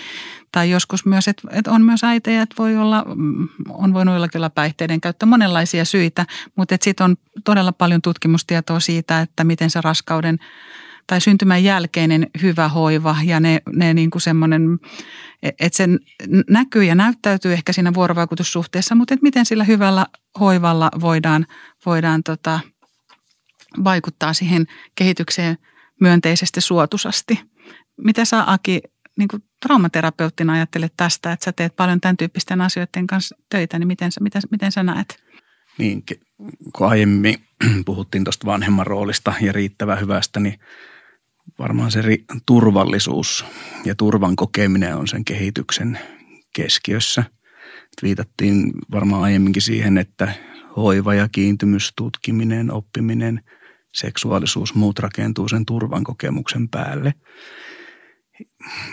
tai 0.51 0.69
joskus 0.69 1.05
myös, 1.05 1.27
että, 1.27 1.47
että 1.51 1.71
on 1.71 1.81
myös 1.81 2.03
äitejä, 2.03 2.41
että 2.41 2.55
voi 2.57 2.77
olla, 2.77 3.05
on 3.69 3.93
voinut 3.93 4.15
olla 4.15 4.27
kyllä 4.27 4.49
päihteiden 4.49 5.01
käyttö, 5.01 5.25
monenlaisia 5.25 5.85
syitä, 5.85 6.25
mutta 6.55 6.75
sitten 6.81 7.05
on 7.05 7.15
todella 7.43 7.71
paljon 7.71 8.01
tutkimustietoa 8.01 8.79
siitä, 8.79 9.21
että 9.21 9.43
miten 9.43 9.69
se 9.69 9.81
raskauden 9.81 10.39
tai 11.07 11.21
syntymän 11.21 11.63
jälkeinen 11.63 12.27
hyvä 12.41 12.67
hoiva 12.67 13.15
ja 13.23 13.39
ne, 13.39 13.61
ne 13.73 13.93
niin 13.93 14.09
kuin 14.09 14.21
semmoinen, 14.21 14.79
että 15.43 15.77
se 15.77 15.87
näkyy 16.49 16.83
ja 16.83 16.95
näyttäytyy 16.95 17.53
ehkä 17.53 17.73
siinä 17.73 17.93
vuorovaikutussuhteessa, 17.93 18.95
mutta 18.95 19.13
että 19.13 19.23
miten 19.23 19.45
sillä 19.45 19.63
hyvällä 19.63 20.05
hoivalla 20.39 20.91
voidaan, 21.01 21.45
voidaan 21.85 22.23
tota, 22.23 22.59
vaikuttaa 23.83 24.33
siihen 24.33 24.65
kehitykseen 24.95 25.57
myönteisesti 26.01 26.61
suotusasti. 26.61 27.39
Mitä 27.97 28.25
sä 28.25 28.43
Aki 28.47 28.81
niin 29.17 29.27
kuin 29.27 29.43
traumaterapeuttina 29.61 30.53
ajattelet 30.53 30.93
tästä, 30.97 31.31
että 31.31 31.45
sä 31.45 31.51
teet 31.51 31.75
paljon 31.75 32.01
tämän 32.01 32.17
tyyppisten 32.17 32.61
asioiden 32.61 33.07
kanssa 33.07 33.35
töitä, 33.49 33.79
niin 33.79 33.87
miten, 33.87 34.11
miten, 34.19 34.41
miten 34.51 34.71
sä 34.71 34.83
näet? 34.83 35.23
Niin, 35.77 36.03
kun 36.73 36.87
aiemmin 36.87 37.35
puhuttiin 37.85 38.23
tuosta 38.23 38.45
vanhemman 38.45 38.87
roolista 38.87 39.33
ja 39.41 39.51
riittävän 39.51 39.99
hyvästä, 39.99 40.39
niin 40.39 40.59
varmaan 41.59 41.91
se 41.91 42.01
turvallisuus 42.45 43.45
ja 43.85 43.95
turvan 43.95 44.35
kokeminen 44.35 44.95
on 44.95 45.07
sen 45.07 45.25
kehityksen 45.25 45.99
keskiössä. 46.55 47.23
Viitattiin 48.03 48.71
varmaan 48.91 49.23
aiemminkin 49.23 49.61
siihen, 49.61 49.97
että 49.97 50.33
hoiva 50.75 51.13
ja 51.13 51.29
kiintymys, 51.31 51.93
tutkiminen, 51.95 52.71
oppiminen, 52.71 53.41
seksuaalisuus, 53.93 54.75
muut 54.75 54.99
rakentuu 54.99 55.47
sen 55.47 55.65
turvan 55.65 56.03
kokemuksen 56.03 56.69
päälle. 56.69 57.13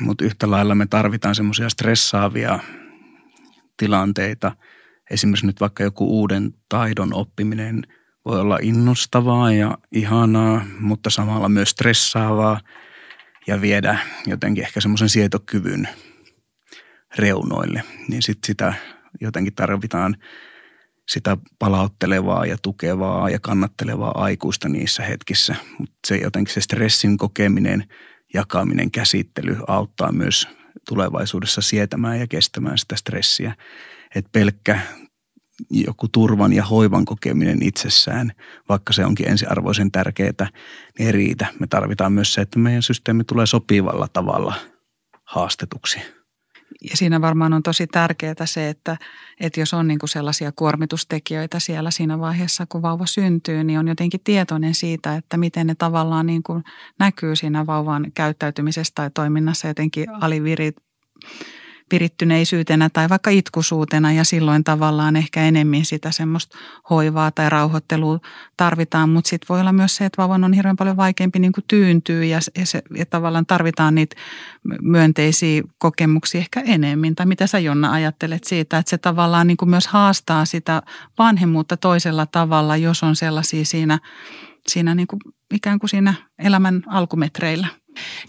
Mutta 0.00 0.24
yhtä 0.24 0.50
lailla 0.50 0.74
me 0.74 0.86
tarvitaan 0.86 1.34
semmoisia 1.34 1.68
stressaavia 1.68 2.58
tilanteita. 3.76 4.56
Esimerkiksi 5.10 5.46
nyt 5.46 5.60
vaikka 5.60 5.82
joku 5.82 6.20
uuden 6.20 6.54
taidon 6.68 7.14
oppiminen 7.14 7.82
voi 8.24 8.40
olla 8.40 8.58
innostavaa 8.62 9.52
ja 9.52 9.78
ihanaa, 9.92 10.64
mutta 10.80 11.10
samalla 11.10 11.48
myös 11.48 11.70
stressaavaa 11.70 12.60
ja 13.46 13.60
viedä 13.60 13.98
jotenkin 14.26 14.64
ehkä 14.64 14.80
semmoisen 14.80 15.08
sietokyvyn 15.08 15.88
reunoille. 17.16 17.82
Niin 18.08 18.22
sitten 18.22 18.46
sitä 18.46 18.74
jotenkin 19.20 19.54
tarvitaan 19.54 20.16
sitä 21.08 21.36
palauttelevaa 21.58 22.46
ja 22.46 22.56
tukevaa 22.62 23.30
ja 23.30 23.38
kannattelevaa 23.40 24.12
aikuista 24.14 24.68
niissä 24.68 25.02
hetkissä. 25.02 25.56
Mutta 25.78 25.96
se 26.06 26.16
jotenkin 26.16 26.54
se 26.54 26.60
stressin 26.60 27.16
kokeminen, 27.16 27.84
jakaminen, 28.34 28.90
käsittely 28.90 29.56
auttaa 29.68 30.12
myös 30.12 30.48
tulevaisuudessa 30.88 31.60
sietämään 31.60 32.20
ja 32.20 32.26
kestämään 32.26 32.78
sitä 32.78 32.96
stressiä. 32.96 33.54
Että 34.14 34.30
pelkkä 34.32 34.80
joku 35.70 36.08
turvan 36.08 36.52
ja 36.52 36.64
hoivan 36.64 37.04
kokeminen 37.04 37.62
itsessään, 37.62 38.32
vaikka 38.68 38.92
se 38.92 39.04
onkin 39.04 39.28
ensiarvoisen 39.28 39.90
tärkeää, 39.90 40.32
niin 40.98 41.06
ei 41.06 41.12
riitä. 41.12 41.46
Me 41.60 41.66
tarvitaan 41.66 42.12
myös 42.12 42.34
se, 42.34 42.40
että 42.40 42.58
meidän 42.58 42.82
systeemi 42.82 43.24
tulee 43.24 43.46
sopivalla 43.46 44.08
tavalla 44.12 44.54
haastetuksi. 45.24 46.00
Ja 46.90 46.96
siinä 46.96 47.20
varmaan 47.20 47.52
on 47.52 47.62
tosi 47.62 47.86
tärkeää 47.86 48.34
se, 48.44 48.68
että, 48.68 48.96
että 49.40 49.60
jos 49.60 49.74
on 49.74 49.88
niin 49.88 49.98
kuin 49.98 50.10
sellaisia 50.10 50.52
kuormitustekijöitä 50.52 51.60
siellä 51.60 51.90
siinä 51.90 52.18
vaiheessa, 52.18 52.66
kun 52.68 52.82
vauva 52.82 53.06
syntyy, 53.06 53.64
niin 53.64 53.78
on 53.78 53.88
jotenkin 53.88 54.20
tietoinen 54.24 54.74
siitä, 54.74 55.16
että 55.16 55.36
miten 55.36 55.66
ne 55.66 55.74
tavallaan 55.74 56.26
niin 56.26 56.42
kuin 56.42 56.64
näkyy 56.98 57.36
siinä 57.36 57.66
vauvan 57.66 58.12
käyttäytymisessä 58.14 58.92
tai 58.94 59.10
toiminnassa. 59.14 59.68
Jotenkin 59.68 60.10
alivirit 60.10 60.76
virittyneisyytenä 61.92 62.90
tai 62.92 63.08
vaikka 63.08 63.30
itkusuutena 63.30 64.12
ja 64.12 64.24
silloin 64.24 64.64
tavallaan 64.64 65.16
ehkä 65.16 65.42
enemmän 65.42 65.84
sitä 65.84 66.10
semmoista 66.10 66.58
hoivaa 66.90 67.30
tai 67.30 67.50
rauhoittelua 67.50 68.18
tarvitaan, 68.56 69.08
mutta 69.08 69.28
sitten 69.28 69.46
voi 69.48 69.60
olla 69.60 69.72
myös 69.72 69.96
se, 69.96 70.04
että 70.04 70.22
vauvan 70.22 70.44
on 70.44 70.52
hirveän 70.52 70.76
paljon 70.76 70.96
vaikeampi 70.96 71.38
niin 71.38 71.52
kuin 71.52 71.64
tyyntyä 71.68 72.24
ja, 72.24 72.40
ja, 72.58 72.66
se, 72.66 72.82
ja 72.96 73.06
tavallaan 73.06 73.46
tarvitaan 73.46 73.94
niitä 73.94 74.16
myönteisiä 74.82 75.62
kokemuksia 75.78 76.40
ehkä 76.40 76.60
enemmän. 76.60 77.14
Tai 77.14 77.26
mitä 77.26 77.46
sä 77.46 77.58
Jonna 77.58 77.92
ajattelet 77.92 78.44
siitä, 78.44 78.78
että 78.78 78.90
se 78.90 78.98
tavallaan 78.98 79.46
niin 79.46 79.56
kuin 79.56 79.70
myös 79.70 79.86
haastaa 79.86 80.44
sitä 80.44 80.82
vanhemmuutta 81.18 81.76
toisella 81.76 82.26
tavalla, 82.26 82.76
jos 82.76 83.02
on 83.02 83.16
sellaisia 83.16 83.64
siinä, 83.64 83.98
siinä 84.68 84.94
niin 84.94 85.06
kuin 85.06 85.20
ikään 85.54 85.78
kuin 85.78 85.90
siinä 85.90 86.14
elämän 86.38 86.82
alkumetreillä. 86.86 87.66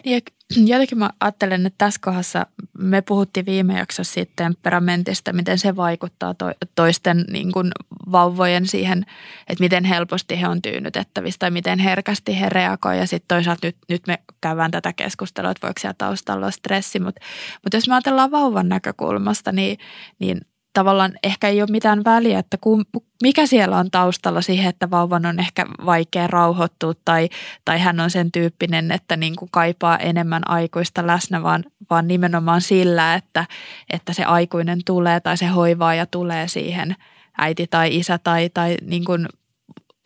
Niin, 0.05 0.21
jotenkin 0.73 0.97
mä 0.97 1.09
ajattelen, 1.19 1.65
että 1.65 1.85
tässä 1.85 1.99
kohdassa 2.03 2.45
me 2.77 3.01
puhuttiin 3.01 3.45
viime 3.45 3.79
jaksossa 3.79 4.13
siitä 4.13 4.31
temperamentista, 4.35 5.33
miten 5.33 5.59
se 5.59 5.75
vaikuttaa 5.75 6.33
to, 6.33 6.45
toisten 6.75 7.25
niin 7.31 7.51
kuin 7.51 7.71
vauvojen 8.11 8.67
siihen, 8.67 9.05
että 9.47 9.63
miten 9.63 9.85
helposti 9.85 10.41
he 10.41 10.47
on 10.47 10.61
tyynnytettävissä 10.61 11.39
tai 11.39 11.51
miten 11.51 11.79
herkästi 11.79 12.39
he 12.39 12.49
reagoivat. 12.49 12.99
Ja 12.99 13.07
sitten 13.07 13.35
toisaalta 13.35 13.67
nyt, 13.67 13.77
nyt 13.89 14.07
me 14.07 14.19
käydään 14.41 14.71
tätä 14.71 14.93
keskustelua, 14.93 15.51
että 15.51 15.67
voiko 15.67 15.79
siellä 15.79 15.95
taustalla 15.97 16.45
olla 16.45 16.51
stressi. 16.51 16.99
Mutta, 16.99 17.21
mutta 17.63 17.77
jos 17.77 17.87
me 17.87 17.93
ajatellaan 17.93 18.31
vauvan 18.31 18.69
näkökulmasta, 18.69 19.51
niin, 19.51 19.77
niin 20.19 20.41
tavallaan 20.73 21.13
ehkä 21.23 21.47
ei 21.47 21.61
ole 21.61 21.71
mitään 21.71 22.03
väliä, 22.03 22.39
että 22.39 22.57
kun, 22.61 22.85
mikä 23.23 23.45
siellä 23.45 23.77
on 23.77 23.91
taustalla 23.91 24.41
siihen, 24.41 24.69
että 24.69 24.91
vauvan 24.91 25.25
on 25.25 25.39
ehkä 25.39 25.65
vaikea 25.85 26.27
rauhoittua 26.27 26.93
tai, 27.05 27.29
tai 27.65 27.79
hän 27.79 27.99
on 27.99 28.09
sen 28.09 28.31
tyyppinen, 28.31 28.91
että 28.91 29.17
niin 29.17 29.35
kuin 29.35 29.49
kaipaa 29.51 29.97
enemmän 29.97 30.49
aikuista 30.49 31.07
läsnä, 31.07 31.43
vaan, 31.43 31.63
vaan 31.89 32.07
nimenomaan 32.07 32.61
sillä, 32.61 33.15
että, 33.15 33.45
että 33.89 34.13
se 34.13 34.23
aikuinen 34.23 34.79
tulee 34.85 35.19
tai 35.19 35.37
se 35.37 35.47
hoivaaja 35.47 36.05
tulee 36.05 36.47
siihen 36.47 36.95
äiti 37.37 37.67
tai 37.67 37.97
isä 37.97 38.17
tai, 38.17 38.49
tai 38.53 38.77
niin 38.81 39.05
kuin 39.05 39.27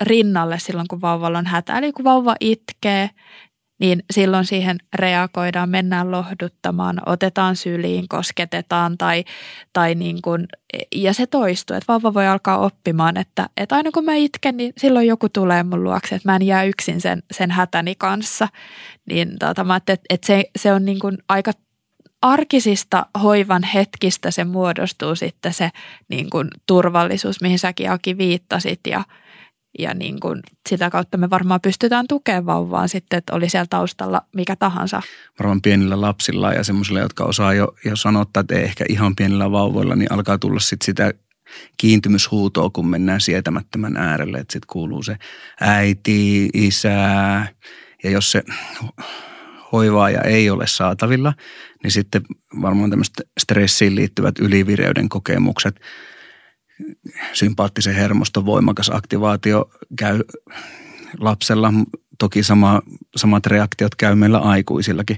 rinnalle 0.01 0.59
silloin, 0.59 0.87
kun 0.87 1.01
vauvalla 1.01 1.37
on 1.37 1.45
hätä. 1.45 1.77
Eli 1.77 1.91
kun 1.91 2.05
vauva 2.05 2.35
itkee, 2.39 3.09
niin 3.79 4.03
silloin 4.11 4.45
siihen 4.45 4.77
reagoidaan, 4.93 5.69
mennään 5.69 6.11
lohduttamaan, 6.11 7.01
otetaan 7.05 7.55
syliin, 7.55 8.07
kosketetaan 8.07 8.97
tai, 8.97 9.23
tai 9.73 9.95
niin 9.95 10.21
kuin, 10.21 10.47
ja 10.95 11.13
se 11.13 11.27
toistuu, 11.27 11.75
että 11.75 11.93
vauva 11.93 12.13
voi 12.13 12.27
alkaa 12.27 12.57
oppimaan, 12.57 13.17
että, 13.17 13.49
että 13.57 13.75
aina 13.75 13.91
kun 13.91 14.05
mä 14.05 14.15
itken, 14.15 14.57
niin 14.57 14.73
silloin 14.77 15.07
joku 15.07 15.29
tulee 15.29 15.63
mun 15.63 15.83
luokse, 15.83 16.15
että 16.15 16.31
mä 16.31 16.35
en 16.35 16.41
jää 16.41 16.63
yksin 16.63 17.01
sen, 17.01 17.23
sen 17.31 17.51
hätäni 17.51 17.95
kanssa. 17.95 18.47
Niin 19.05 19.39
tota, 19.39 19.63
mä 19.63 19.75
että, 19.75 19.97
että 20.09 20.27
se, 20.27 20.43
se 20.55 20.73
on 20.73 20.85
niin 20.85 20.99
kuin 20.99 21.17
aika 21.29 21.51
arkisista 22.21 23.05
hoivan 23.23 23.63
hetkistä 23.63 24.31
se 24.31 24.43
muodostuu 24.43 25.15
sitten 25.15 25.53
se 25.53 25.71
niin 26.09 26.29
kuin 26.29 26.47
turvallisuus, 26.65 27.41
mihin 27.41 27.59
säkin 27.59 27.91
Aki 27.91 28.17
viittasit 28.17 28.79
ja– 28.87 29.03
ja 29.79 29.93
niin 29.93 30.19
kuin 30.19 30.41
sitä 30.69 30.89
kautta 30.89 31.17
me 31.17 31.29
varmaan 31.29 31.61
pystytään 31.61 32.07
tukemaan 32.07 32.45
vauvaa 32.45 32.87
sitten, 32.87 33.17
että 33.17 33.33
oli 33.33 33.49
siellä 33.49 33.67
taustalla 33.69 34.21
mikä 34.35 34.55
tahansa. 34.55 35.01
Varmaan 35.39 35.61
pienillä 35.61 36.01
lapsilla 36.01 36.53
ja 36.53 36.63
semmoisilla, 36.63 36.99
jotka 36.99 37.23
osaa 37.23 37.53
jo, 37.53 37.75
jo 37.85 37.95
sanottaa, 37.95 38.41
että 38.41 38.55
ehkä 38.55 38.85
ihan 38.89 39.15
pienillä 39.15 39.51
vauvoilla, 39.51 39.95
niin 39.95 40.11
alkaa 40.11 40.37
tulla 40.37 40.59
sitten 40.59 40.85
sitä 40.85 41.13
kiintymyshuutoa, 41.77 42.69
kun 42.69 42.87
mennään 42.87 43.21
sietämättömän 43.21 43.97
äärelle, 43.97 44.37
että 44.37 44.53
sitten 44.53 44.67
kuuluu 44.71 45.03
se 45.03 45.17
äiti, 45.61 46.49
isä 46.53 46.89
ja 48.03 48.09
jos 48.09 48.31
se 48.31 48.43
hoivaaja 49.71 50.21
ei 50.21 50.49
ole 50.49 50.67
saatavilla, 50.67 51.33
niin 51.83 51.91
sitten 51.91 52.21
varmaan 52.61 52.89
tämmöiset 52.89 53.15
stressiin 53.39 53.95
liittyvät 53.95 54.39
ylivireyden 54.39 55.09
kokemukset– 55.09 55.79
sympaattisen 57.33 57.95
hermoston 57.95 58.45
voimakas 58.45 58.91
aktivaatio 58.93 59.69
käy 59.99 60.19
lapsella. 61.19 61.73
Toki 62.19 62.43
sama, 62.43 62.81
samat 63.15 63.45
reaktiot 63.45 63.95
käy 63.95 64.15
meillä 64.15 64.39
aikuisillakin. 64.39 65.17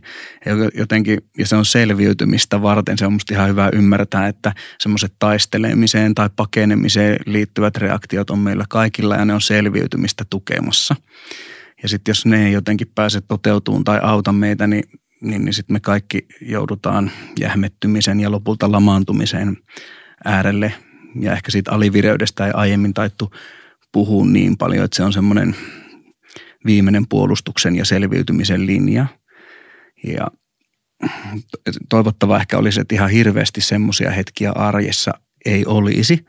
Jotenkin, 0.73 1.19
ja 1.37 1.47
se 1.47 1.55
on 1.55 1.65
selviytymistä 1.65 2.61
varten. 2.61 2.97
Se 2.97 3.05
on 3.05 3.13
musta 3.13 3.33
ihan 3.33 3.49
hyvä 3.49 3.69
ymmärtää, 3.73 4.27
että 4.27 4.53
semmoiset 4.79 5.13
taistelemiseen 5.19 6.15
tai 6.15 6.29
pakenemiseen 6.35 7.19
liittyvät 7.25 7.77
reaktiot 7.77 8.29
on 8.29 8.39
meillä 8.39 8.65
kaikilla 8.69 9.15
ja 9.15 9.25
ne 9.25 9.33
on 9.33 9.41
selviytymistä 9.41 10.25
tukemassa. 10.29 10.95
Ja 11.83 11.89
sitten 11.89 12.09
jos 12.09 12.25
ne 12.25 12.45
ei 12.47 12.53
jotenkin 12.53 12.91
pääse 12.95 13.21
toteutumaan 13.21 13.83
tai 13.83 13.99
auta 14.03 14.33
meitä, 14.33 14.67
niin, 14.67 14.83
niin, 15.21 15.45
niin 15.45 15.53
sitten 15.53 15.73
me 15.73 15.79
kaikki 15.79 16.27
joudutaan 16.41 17.11
jähmettymisen 17.39 18.19
ja 18.19 18.31
lopulta 18.31 18.71
lamaantumisen 18.71 19.57
äärelle– 20.25 20.73
ja 21.23 21.33
ehkä 21.33 21.51
siitä 21.51 21.71
alivireydestä 21.71 22.45
ei 22.45 22.51
aiemmin 22.55 22.93
taittu 22.93 23.31
puhua 23.91 24.25
niin 24.25 24.57
paljon, 24.57 24.85
että 24.85 24.95
se 24.95 25.03
on 25.03 25.13
semmoinen 25.13 25.55
viimeinen 26.65 27.07
puolustuksen 27.07 27.75
ja 27.75 27.85
selviytymisen 27.85 28.67
linja. 28.67 29.05
Ja 30.07 30.27
toivottavaa 31.89 32.39
ehkä 32.39 32.57
olisi, 32.57 32.81
että 32.81 32.95
ihan 32.95 33.09
hirveästi 33.09 33.61
semmoisia 33.61 34.11
hetkiä 34.11 34.51
arjessa 34.51 35.11
ei 35.45 35.65
olisi. 35.65 36.25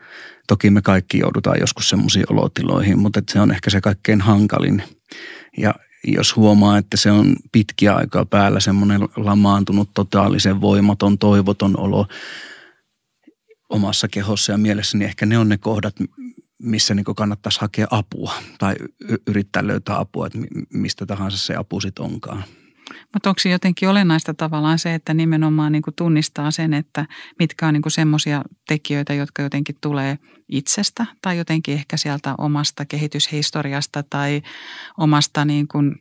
Toki 0.49 0.71
me 0.71 0.83
kaikki 0.83 1.19
joudutaan 1.19 1.61
joskus 1.61 1.89
semmoisiin 1.89 2.25
olotiloihin, 2.31 2.99
mutta 2.99 3.23
se 3.31 3.41
on 3.41 3.51
ehkä 3.51 3.71
se 3.71 3.81
kaikkein 3.81 4.21
hankalin. 4.21 4.83
Ja 5.59 5.75
jos 6.05 6.37
huomaa, 6.37 6.79
että 6.79 6.97
se 6.97 7.11
on 7.11 7.37
pitkiä 7.53 7.95
aikaa 7.95 8.25
päällä 8.25 8.61
semmoinen 8.61 9.01
lamaantunut, 9.17 9.91
totaalisen 9.95 10.61
voimaton, 10.61 11.19
toivoton 11.19 11.81
olo, 11.81 12.07
omassa 13.69 14.09
kehossa 14.09 14.53
ja 14.53 14.59
mielessä, 14.59 14.99
niin 14.99 15.09
ehkä 15.09 15.27
ne 15.27 15.39
on 15.39 15.49
ne 15.49 15.59
kohdat, 15.59 15.95
missä 16.63 16.95
niin 16.95 17.05
kannattaisi 17.17 17.61
hakea 17.61 17.87
apua 17.91 18.33
tai 18.59 18.75
yrittää 19.27 19.67
löytää 19.67 19.99
apua, 19.99 20.27
että 20.27 20.39
mistä 20.73 21.07
tahansa 21.07 21.39
se 21.39 21.55
apu 21.57 21.81
sitten 21.81 22.05
onkaan. 22.05 22.45
Mutta 23.13 23.31
onko 23.31 23.39
se 23.41 23.49
jotenkin 23.49 23.89
olennaista 23.89 24.35
tavallaan 24.35 24.79
se, 24.79 24.95
että 24.95 25.15
nimenomaan 25.15 25.73
niin 25.73 25.83
tunnistaa 25.97 26.51
sen, 26.51 26.75
että 26.75 27.07
mitkä 27.39 27.67
on 27.67 27.75
niin 27.75 27.83
semmoisia 27.89 28.45
tekijöitä, 28.69 29.15
jotka 29.15 29.43
jotenkin 29.43 29.77
tulee 29.81 30.19
itsestä 30.49 31.07
tai 31.23 31.39
jotenkin 31.39 31.75
ehkä 31.75 31.97
sieltä 31.97 32.35
omasta 32.39 32.85
kehityshistoriasta 32.85 34.03
tai 34.11 34.43
omasta 34.99 35.45
niin 35.45 35.69
kuin 35.69 35.95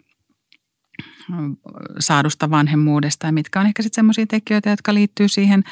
saadusta 1.99 2.49
vanhemmuudesta 2.49 3.25
ja 3.25 3.32
mitkä 3.32 3.60
on 3.60 3.65
ehkä 3.65 3.84
sitten 3.84 3.95
semmoisia 3.95 4.27
tekijöitä, 4.27 4.69
jotka 4.69 4.93
liittyy 4.93 5.27
siihen 5.27 5.63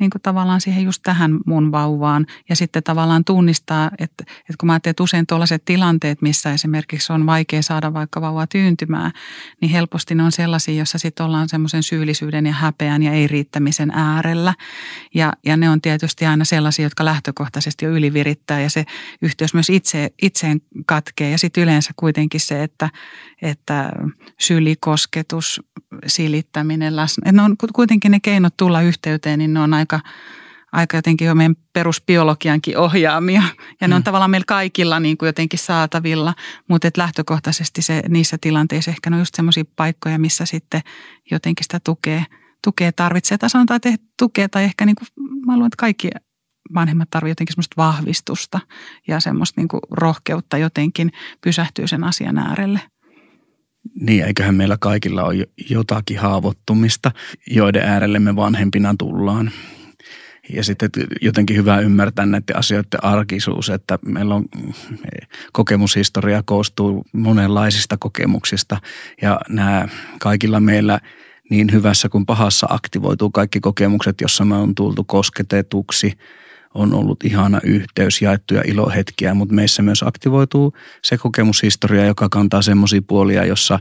niin 0.00 0.10
kuin 0.10 0.22
tavallaan 0.22 0.60
siihen 0.60 0.84
just 0.84 1.02
tähän 1.02 1.38
mun 1.46 1.72
vauvaan. 1.72 2.26
Ja 2.48 2.56
sitten 2.56 2.82
tavallaan 2.82 3.24
tunnistaa, 3.24 3.90
että, 3.98 4.24
että 4.28 4.54
kun 4.60 4.66
mä 4.66 4.72
ajattelen, 4.72 4.90
että 4.90 5.02
usein 5.02 5.26
tuollaiset 5.26 5.64
tilanteet, 5.64 6.22
missä 6.22 6.52
esimerkiksi 6.52 7.12
on 7.12 7.26
vaikea 7.26 7.62
saada 7.62 7.94
vaikka 7.94 8.20
vauvaa 8.20 8.46
tyyntymään, 8.46 9.12
niin 9.60 9.70
helposti 9.70 10.14
ne 10.14 10.22
on 10.22 10.32
sellaisia, 10.32 10.74
jossa 10.74 10.98
sitten 10.98 11.26
ollaan 11.26 11.48
semmoisen 11.48 11.82
syyllisyyden 11.82 12.46
ja 12.46 12.52
häpeän 12.52 13.02
ja 13.02 13.12
ei-riittämisen 13.12 13.90
äärellä. 13.90 14.54
Ja, 15.14 15.32
ja 15.46 15.56
ne 15.56 15.70
on 15.70 15.80
tietysti 15.80 16.26
aina 16.26 16.44
sellaisia, 16.44 16.86
jotka 16.86 17.04
lähtökohtaisesti 17.04 17.84
jo 17.84 17.90
ylivirittää. 17.90 18.60
Ja 18.60 18.70
se 18.70 18.84
yhteys 19.22 19.54
myös 19.54 19.70
itse, 19.70 20.10
itseen 20.22 20.60
katkee. 20.86 21.30
Ja 21.30 21.38
sitten 21.38 21.62
yleensä 21.62 21.90
kuitenkin 21.96 22.40
se, 22.40 22.62
että, 22.62 22.90
että 23.42 23.92
sylikosketus, 24.40 25.60
silittäminen, 26.06 26.96
läsnä, 26.96 27.32
ne 27.32 27.42
on 27.42 27.56
kuitenkin 27.72 28.10
ne 28.10 28.20
keinot 28.20 28.56
tulla 28.56 28.82
yhteyteen, 28.82 29.38
niin 29.38 29.54
ne 29.54 29.60
on 29.60 29.74
aika, 29.74 29.83
aika 30.74 30.96
jotenkin 30.96 31.26
jo 31.26 31.34
meidän 31.34 31.56
perusbiologiankin 31.72 32.78
ohjaamia. 32.78 33.42
Ja 33.80 33.88
ne 33.88 33.94
on 33.94 34.00
mm. 34.00 34.04
tavallaan 34.04 34.30
meillä 34.30 34.44
kaikilla 34.48 35.00
niin 35.00 35.16
kuin 35.16 35.26
jotenkin 35.26 35.58
saatavilla, 35.58 36.34
mutta 36.68 36.88
et 36.88 36.96
lähtökohtaisesti 36.96 37.82
se, 37.82 38.02
niissä 38.08 38.38
tilanteissa 38.40 38.90
ehkä 38.90 39.10
ne 39.10 39.16
on 39.16 39.20
just 39.20 39.34
semmoisia 39.34 39.64
paikkoja, 39.76 40.18
missä 40.18 40.44
sitten 40.44 40.80
jotenkin 41.30 41.64
sitä 41.64 41.80
tukea, 41.84 42.24
tukea 42.64 42.92
tarvitsee. 42.92 43.38
Tai 43.38 43.50
sanotaan, 43.50 43.76
että 43.76 44.04
tukea 44.18 44.48
tai 44.48 44.64
ehkä 44.64 44.86
niin 44.86 44.96
kuin, 44.96 45.08
mä 45.46 45.52
luulen, 45.52 45.66
että 45.66 45.80
kaikki 45.80 46.10
vanhemmat 46.74 47.10
tarvitsevat 47.10 47.30
jotenkin 47.30 47.52
semmoista 47.52 47.74
vahvistusta 47.76 48.60
ja 49.08 49.20
semmoista 49.20 49.60
niin 49.60 49.68
kuin 49.68 49.80
rohkeutta 49.90 50.58
jotenkin 50.58 51.12
pysähtyä 51.40 51.86
sen 51.86 52.04
asian 52.04 52.38
äärelle. 52.38 52.80
Niin, 54.00 54.24
eiköhän 54.24 54.54
meillä 54.54 54.76
kaikilla 54.80 55.24
ole 55.24 55.46
jotakin 55.70 56.18
haavoittumista, 56.18 57.10
joiden 57.46 57.82
äärelle 57.82 58.18
me 58.18 58.36
vanhempina 58.36 58.94
tullaan. 58.98 59.50
Ja 60.52 60.64
sitten 60.64 60.90
jotenkin 61.20 61.56
hyvä 61.56 61.80
ymmärtää 61.80 62.26
näiden 62.26 62.56
asioiden 62.56 63.04
arkisuus, 63.04 63.70
että 63.70 63.98
meillä 64.06 64.34
on 64.34 64.44
kokemushistoria 65.52 66.42
koostuu 66.42 67.04
monenlaisista 67.12 67.96
kokemuksista 67.96 68.80
ja 69.22 69.40
nämä 69.48 69.88
kaikilla 70.20 70.60
meillä 70.60 71.00
niin 71.50 71.72
hyvässä 71.72 72.08
kuin 72.08 72.26
pahassa 72.26 72.66
aktivoituu 72.70 73.30
kaikki 73.30 73.60
kokemukset, 73.60 74.20
jossa 74.20 74.44
me 74.44 74.54
on 74.54 74.74
tultu 74.74 75.04
kosketetuksi– 75.04 76.12
on 76.74 76.94
ollut 76.94 77.24
ihana 77.24 77.60
yhteys, 77.64 78.22
jaettuja 78.22 78.62
ilohetkiä, 78.66 79.34
mutta 79.34 79.54
meissä 79.54 79.82
myös 79.82 80.02
aktivoituu 80.02 80.72
se 81.02 81.18
kokemushistoria, 81.18 82.06
joka 82.06 82.28
kantaa 82.28 82.62
semmoisia 82.62 83.02
puolia, 83.06 83.44
jossa 83.44 83.78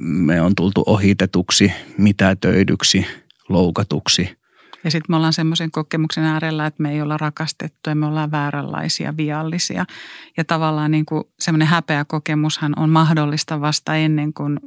me 0.00 0.40
on 0.40 0.54
tultu 0.54 0.82
ohitetuksi, 0.86 1.72
mitätöidyksi, 1.98 3.06
loukatuksi. 3.48 4.41
Ja 4.84 4.90
sitten 4.90 5.12
me 5.12 5.16
ollaan 5.16 5.32
semmoisen 5.32 5.70
kokemuksen 5.70 6.24
äärellä, 6.24 6.66
että 6.66 6.82
me 6.82 6.92
ei 6.92 7.02
olla 7.02 7.16
rakastettu 7.16 7.90
ja 7.90 7.94
me 7.94 8.06
ollaan 8.06 8.30
vääränlaisia, 8.30 9.16
viallisia. 9.16 9.84
Ja 10.36 10.44
tavallaan 10.44 10.90
niin 10.90 11.06
semmoinen 11.40 11.68
häpeä 11.68 12.04
kokemushan 12.04 12.78
on 12.78 12.90
mahdollista 12.90 13.60
vasta 13.60 13.96
ennen 13.96 14.32
kuin 14.32 14.60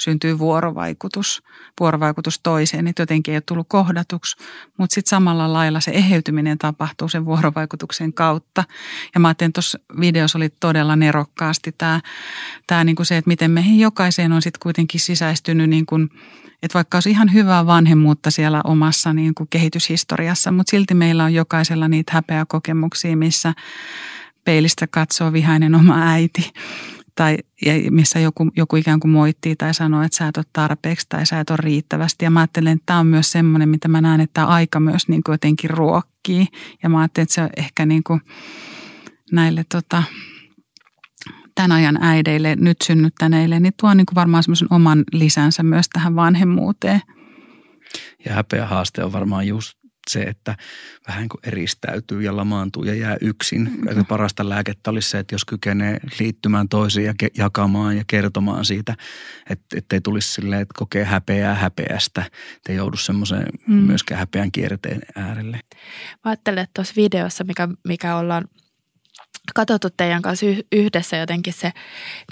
syntyy 0.00 0.38
vuorovaikutus, 0.38 1.42
vuorovaikutus 1.80 2.40
toiseen, 2.42 2.86
että 2.86 3.02
jotenkin 3.02 3.32
ei 3.32 3.36
ole 3.36 3.42
tullut 3.46 3.66
kohdatuksi, 3.68 4.36
mutta 4.78 4.94
sitten 4.94 5.10
samalla 5.10 5.52
lailla 5.52 5.80
se 5.80 5.90
eheytyminen 5.90 6.58
tapahtuu 6.58 7.08
sen 7.08 7.24
vuorovaikutuksen 7.24 8.12
kautta. 8.12 8.64
Ja 9.14 9.20
mä 9.20 9.28
ajattelin, 9.28 9.52
tuossa 9.52 9.78
videossa 10.00 10.38
oli 10.38 10.48
todella 10.60 10.96
nerokkaasti 10.96 11.74
tämä, 11.78 12.00
tämä 12.66 12.84
niin 12.84 12.96
kuin 12.96 13.06
se, 13.06 13.16
että 13.16 13.28
miten 13.28 13.50
meihin 13.50 13.78
jokaiseen 13.78 14.32
on 14.32 14.42
sitten 14.42 14.60
kuitenkin 14.62 15.00
sisäistynyt 15.00 15.70
niin 15.70 15.86
kuin, 15.86 16.10
että 16.62 16.74
vaikka 16.74 16.96
olisi 16.96 17.10
ihan 17.10 17.32
hyvää 17.32 17.66
vanhemmuutta 17.66 18.30
siellä 18.30 18.60
omassa 18.64 19.12
niin 19.12 19.34
kuin 19.34 19.48
kehityshistoriassa, 19.50 20.52
mutta 20.52 20.70
silti 20.70 20.94
meillä 20.94 21.24
on 21.24 21.34
jokaisella 21.34 21.88
niitä 21.88 22.12
häpeäkokemuksia, 22.12 23.16
missä 23.16 23.54
peilistä 24.44 24.86
katsoo 24.86 25.32
vihainen 25.32 25.74
oma 25.74 26.12
äiti 26.12 26.52
tai 27.14 27.38
missä 27.90 28.18
joku, 28.18 28.50
joku 28.56 28.76
ikään 28.76 29.00
kuin 29.00 29.12
moittii 29.12 29.56
tai 29.56 29.74
sanoo, 29.74 30.02
että 30.02 30.16
sä 30.16 30.28
et 30.28 30.36
ole 30.36 30.44
tarpeeksi 30.52 31.06
tai 31.08 31.26
sä 31.26 31.40
et 31.40 31.50
ole 31.50 31.58
riittävästi. 31.62 32.24
Ja 32.24 32.30
mä 32.30 32.40
ajattelen, 32.40 32.72
että 32.72 32.86
tämä 32.86 32.98
on 32.98 33.06
myös 33.06 33.32
semmoinen, 33.32 33.68
mitä 33.68 33.88
mä 33.88 34.00
näen, 34.00 34.20
että 34.20 34.44
aika 34.44 34.80
myös 34.80 35.08
niin 35.08 35.22
kuin 35.22 35.34
jotenkin 35.34 35.70
ruokkii. 35.70 36.46
Ja 36.82 36.88
mä 36.88 37.00
ajattelen, 37.00 37.22
että 37.22 37.34
se 37.34 37.42
on 37.42 37.50
ehkä 37.56 37.86
niin 37.86 38.02
kuin 38.02 38.20
näille 39.32 39.64
tota, 39.68 40.02
tämän 41.54 41.72
ajan 41.72 41.98
äideille, 42.02 42.56
nyt 42.56 42.76
synnyttäneille, 42.82 43.60
niin 43.60 43.72
tuo 43.80 43.94
niin 43.94 44.06
kuin 44.06 44.16
varmaan 44.16 44.42
semmoisen 44.42 44.68
oman 44.70 45.04
lisänsä 45.12 45.62
myös 45.62 45.86
tähän 45.92 46.16
vanhemmuuteen. 46.16 47.00
Ja 48.24 48.34
häpeä 48.34 48.66
haaste 48.66 49.04
on 49.04 49.12
varmaan 49.12 49.46
just 49.46 49.81
se, 50.10 50.22
että 50.22 50.56
vähän 51.08 51.28
kuin 51.28 51.40
eristäytyy 51.44 52.22
ja 52.22 52.36
lamaantuu 52.36 52.84
ja 52.84 52.94
jää 52.94 53.16
yksin. 53.20 53.60
Mm-hmm. 53.60 54.06
Parasta 54.06 54.48
lääkettä 54.48 54.90
olisi 54.90 55.10
se, 55.10 55.18
että 55.18 55.34
jos 55.34 55.44
kykenee 55.44 56.00
liittymään 56.20 56.68
toisiin 56.68 57.06
ja 57.06 57.14
ke- 57.22 57.34
jakamaan 57.38 57.96
ja 57.96 58.04
kertomaan 58.06 58.64
siitä, 58.64 58.96
että 59.50 59.78
ettei 59.78 60.00
tulisi 60.00 60.32
silleen, 60.32 60.62
että 60.62 60.74
kokee 60.78 61.04
häpeää 61.04 61.54
häpeästä, 61.54 62.24
ettei 62.56 62.76
joudu 62.76 62.96
semmoiseen 62.96 63.46
mm. 63.66 63.74
myöskään 63.74 64.18
häpeän 64.18 64.52
kierteen 64.52 65.00
äärelle. 65.16 65.60
Mä 66.24 66.30
ajattelen, 66.30 66.62
että 66.62 66.74
tuossa 66.74 66.94
videossa, 66.96 67.44
mikä, 67.44 67.68
mikä 67.88 68.16
ollaan 68.16 68.44
katsottu 69.54 69.88
teidän 69.96 70.22
kanssa 70.22 70.46
yhdessä 70.72 71.16
jotenkin 71.16 71.52
se 71.52 71.72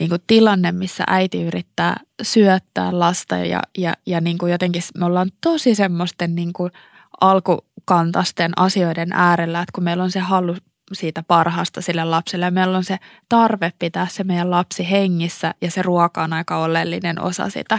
niin 0.00 0.08
kuin 0.08 0.22
tilanne, 0.26 0.72
missä 0.72 1.04
äiti 1.06 1.42
yrittää 1.42 1.96
syöttää 2.22 2.98
lasta 2.98 3.36
ja, 3.36 3.62
ja, 3.78 3.94
ja 4.06 4.20
niin 4.20 4.38
kuin 4.38 4.52
jotenkin 4.52 4.82
me 4.98 5.04
ollaan 5.04 5.30
tosi 5.40 5.74
semmoisten 5.74 6.34
niin 6.34 6.52
kuin– 6.52 6.70
alkukantasten 7.20 8.52
asioiden 8.56 9.12
äärellä, 9.12 9.60
että 9.60 9.72
kun 9.74 9.84
meillä 9.84 10.02
on 10.02 10.10
se 10.10 10.20
halu 10.20 10.56
siitä 10.92 11.22
parhaasta 11.22 11.80
sille 11.80 12.04
lapselle 12.04 12.44
ja 12.44 12.50
meillä 12.50 12.76
on 12.76 12.84
se 12.84 12.98
tarve 13.28 13.72
pitää 13.78 14.06
se 14.10 14.24
meidän 14.24 14.50
lapsi 14.50 14.90
hengissä 14.90 15.54
ja 15.60 15.70
se 15.70 15.82
ruoka 15.82 16.22
on 16.22 16.32
aika 16.32 16.56
oleellinen 16.56 17.20
osa 17.20 17.50
sitä. 17.50 17.78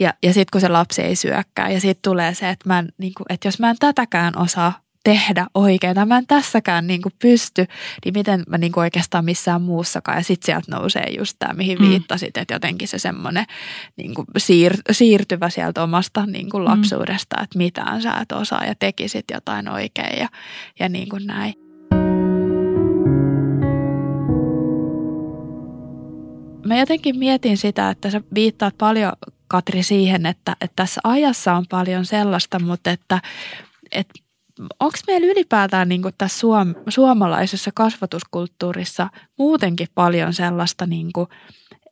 Ja, 0.00 0.14
ja 0.22 0.32
sitten 0.32 0.50
kun 0.52 0.60
se 0.60 0.68
lapsi 0.68 1.02
ei 1.02 1.16
syökkää 1.16 1.68
ja 1.68 1.80
sitten 1.80 2.10
tulee 2.10 2.34
se, 2.34 2.50
että, 2.50 2.68
mä 2.68 2.78
en, 2.78 2.88
niin 2.98 3.12
kuin, 3.16 3.26
että 3.28 3.48
jos 3.48 3.58
mä 3.58 3.70
en 3.70 3.76
tätäkään 3.78 4.38
osaa 4.38 4.85
tehdä 5.06 5.46
oikein, 5.54 5.94
tai 5.94 6.06
mä 6.06 6.18
en 6.18 6.26
tässäkään 6.26 6.86
niin 6.86 7.02
kuin 7.02 7.12
pysty, 7.18 7.66
niin 8.04 8.14
miten 8.14 8.42
mä 8.48 8.58
niin 8.58 8.72
kuin 8.72 8.82
oikeastaan 8.82 9.24
missään 9.24 9.62
muussakaan. 9.62 10.18
Ja 10.18 10.24
sitten 10.24 10.46
sieltä 10.46 10.76
nousee 10.76 11.06
just 11.18 11.36
tämä, 11.38 11.54
mihin 11.54 11.78
mm. 11.78 11.88
viittasit, 11.88 12.36
että 12.36 12.54
jotenkin 12.54 12.88
se 12.88 12.98
semmoinen 12.98 13.44
niin 13.96 14.14
kuin 14.14 14.26
siir- 14.38 14.82
siirtyvä 14.90 15.50
sieltä 15.50 15.82
omasta 15.82 16.26
niin 16.26 16.50
kuin 16.50 16.62
mm. 16.62 16.68
lapsuudesta, 16.68 17.36
että 17.42 17.58
mitään 17.58 18.02
sä 18.02 18.16
et 18.22 18.32
osaa 18.32 18.64
ja 18.64 18.74
tekisit 18.74 19.24
jotain 19.32 19.68
oikein 19.68 20.18
ja, 20.18 20.28
ja 20.78 20.88
niin 20.88 21.08
kuin 21.08 21.26
näin. 21.26 21.54
Mä 26.66 26.76
jotenkin 26.76 27.18
mietin 27.18 27.56
sitä, 27.56 27.90
että 27.90 28.10
sä 28.10 28.20
viittaat 28.34 28.74
paljon 28.78 29.12
Katri 29.48 29.82
siihen, 29.82 30.26
että, 30.26 30.56
että 30.60 30.76
tässä 30.76 31.00
ajassa 31.04 31.54
on 31.54 31.64
paljon 31.70 32.04
sellaista, 32.04 32.58
mutta 32.58 32.90
että, 32.90 33.20
että 33.92 34.25
onko 34.80 34.98
meillä 35.06 35.26
ylipäätään 35.26 35.88
niin 35.88 36.02
tässä 36.18 36.38
suom, 36.38 36.74
suomalaisessa 36.88 37.70
kasvatuskulttuurissa 37.74 39.10
muutenkin 39.38 39.88
paljon 39.94 40.34
sellaista, 40.34 40.86
niin 40.86 41.12
kuin, 41.12 41.28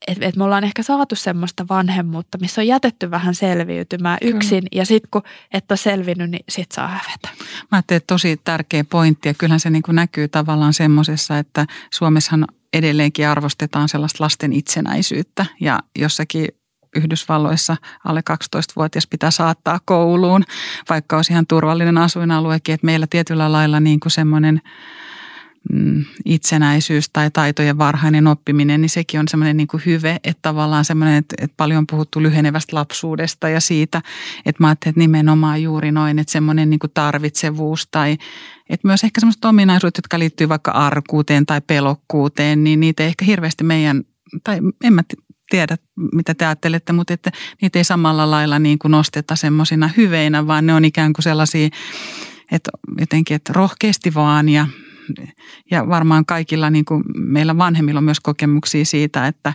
että 0.07 0.27
et 0.27 0.37
me 0.37 0.44
ollaan 0.44 0.64
ehkä 0.64 0.83
saatu 0.83 1.16
semmoista 1.16 1.68
vanhemmuutta, 1.68 2.38
missä 2.38 2.61
on 2.61 2.66
jätetty 2.66 3.11
vähän 3.11 3.35
selviytymään 3.35 4.18
yksin 4.22 4.59
Kyllä. 4.59 4.81
ja 4.81 4.87
sitten 4.87 5.09
kun 5.11 5.22
et 5.53 5.70
ole 5.70 5.77
selvinnyt, 5.77 6.31
niin 6.31 6.44
sit 6.48 6.72
saa 6.72 6.88
hävetä. 6.88 7.29
Mä 7.38 7.68
ajattelin, 7.72 7.96
että 7.96 8.14
tosi 8.14 8.40
tärkeä 8.44 8.85
pointti 8.85 9.29
ja 9.29 9.35
kyllähän 9.35 9.61
se 9.61 9.70
niin 9.70 9.83
kuin 9.83 9.96
näkyy 9.96 10.29
tavallaan 10.29 10.72
semmoisessa, 10.72 11.38
että 11.38 11.66
Suomessahan 11.94 12.46
edelleenkin 12.72 13.29
arvostetaan 13.29 13.88
sellaista 13.88 14.24
lasten 14.24 14.53
itsenäisyyttä 14.53 15.46
ja 15.61 15.81
jossakin 15.98 16.48
Yhdysvalloissa 16.94 17.76
alle 18.04 18.22
12-vuotias 18.30 19.07
pitää 19.07 19.30
saattaa 19.30 19.80
kouluun, 19.85 20.44
vaikka 20.90 21.16
olisi 21.16 21.33
ihan 21.33 21.46
turvallinen 21.46 21.98
asuinaluekin. 21.98 22.74
Että 22.74 22.85
meillä 22.85 23.07
tietyllä 23.11 23.52
lailla 23.52 23.80
niin 23.80 24.00
kuin 24.00 24.12
semmoinen 24.12 24.61
mm, 25.72 26.04
itsenäisyys 26.24 27.11
tai 27.12 27.30
taitojen 27.30 27.78
varhainen 27.78 28.26
oppiminen, 28.26 28.80
niin 28.80 28.90
sekin 28.90 29.20
on 29.20 29.28
semmoinen 29.28 29.57
niin 29.57 29.68
hyve, 29.87 30.20
että 30.24 30.42
tavallaan 30.42 30.85
semmoinen, 30.85 31.16
että, 31.16 31.35
että 31.40 31.54
paljon 31.57 31.78
on 31.78 31.87
puhuttu 31.87 32.22
lyhenevästä 32.22 32.76
lapsuudesta 32.76 33.48
ja 33.48 33.61
siitä, 33.61 34.02
että 34.46 34.62
mä 34.62 34.68
ajattelin, 34.68 34.92
että 34.92 34.98
nimenomaan 34.98 35.62
juuri 35.62 35.92
noin, 35.92 36.18
että 36.18 36.33
semmoinen 36.33 36.70
niin 36.70 36.80
kuin 36.80 36.92
tarvitsevuus 36.94 37.88
tai 37.90 38.16
että 38.70 38.88
myös 38.88 39.04
ehkä 39.04 39.20
semmoiset 39.20 39.44
ominaisuudet, 39.44 39.96
jotka 39.96 40.18
liittyy 40.18 40.48
vaikka 40.48 40.70
arkuuteen 40.70 41.46
tai 41.46 41.61
pelokkuuteen, 41.61 42.64
niin 42.64 42.80
niitä 42.80 43.02
ei 43.02 43.07
ehkä 43.07 43.24
hirveästi 43.24 43.64
meidän, 43.64 44.04
tai 44.44 44.59
en 44.85 44.92
mä 44.92 45.02
tiedä, 45.55 45.77
mitä 46.12 46.35
te 46.35 46.47
ajattelette, 46.47 46.93
mutta 46.93 47.14
että 47.14 47.31
niitä 47.62 47.79
ei 47.79 47.85
samalla 47.85 48.31
lailla 48.31 48.59
niin 48.59 48.79
kuin 48.79 48.90
nosteta 48.90 49.37
semmoisina 49.37 49.90
hyveinä, 49.97 50.47
vaan 50.47 50.67
ne 50.67 50.75
on 50.75 50.85
ikään 50.85 51.12
kuin 51.12 51.23
sellaisia, 51.23 51.69
että 52.53 52.71
jotenkin, 52.99 53.35
että 53.35 53.53
rohkeasti 53.53 54.14
vaan 54.14 54.49
ja 54.49 54.67
ja 55.71 55.88
varmaan 55.88 56.27
kaikilla 56.27 56.71
niin 56.71 56.85
kuin 56.85 57.03
meillä 57.17 57.59
vanhemmilla 57.59 57.99
on 57.99 58.05
myös 58.05 58.21
kokemuksia 58.21 58.85
siitä, 58.85 59.27
että, 59.27 59.55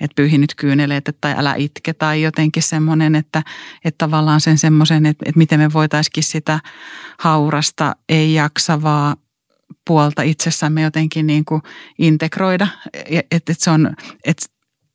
että 0.00 0.14
pyyhi 0.16 0.38
nyt 0.38 0.54
kyyneleet 0.54 1.16
tai 1.20 1.34
älä 1.36 1.54
itke 1.54 1.92
tai 1.94 2.22
jotenkin 2.22 2.62
semmoinen, 2.62 3.14
että, 3.14 3.42
että 3.84 3.98
tavallaan 3.98 4.40
sen 4.40 4.58
semmoisen, 4.58 5.06
että, 5.06 5.24
että 5.28 5.38
miten 5.38 5.60
me 5.60 5.72
voitaisiin 5.72 6.22
sitä 6.22 6.60
haurasta, 7.18 7.96
ei 8.08 8.34
jaksavaa 8.34 9.16
puolta 9.86 10.22
itsessämme 10.22 10.82
jotenkin 10.82 11.26
niin 11.26 11.44
kuin 11.44 11.62
integroida. 11.98 12.68
Että, 12.94 13.36
että 13.36 13.54
se 13.58 13.70
on, 13.70 13.94
että 14.24 14.53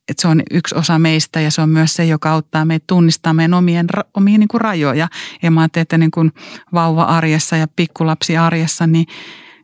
että 0.09 0.21
se 0.21 0.27
on 0.27 0.43
yksi 0.51 0.75
osa 0.75 0.99
meistä 0.99 1.41
ja 1.41 1.51
se 1.51 1.61
on 1.61 1.69
myös 1.69 1.93
se, 1.93 2.05
joka 2.05 2.31
auttaa 2.31 2.65
meitä 2.65 2.83
tunnistamaan 2.87 3.35
meidän 3.35 3.53
omien, 3.53 3.87
omia 4.13 4.37
niin 4.37 4.47
kuin 4.47 4.61
rajoja. 4.61 5.07
Ja 5.41 5.51
mä 5.51 5.61
ajattelin, 5.61 5.81
että 5.81 5.97
niin 5.97 6.11
kuin 6.11 6.31
vauva-arjessa 6.73 7.57
ja 7.57 7.67
pikkulapsi-arjessa, 7.75 8.87
niin 8.87 9.05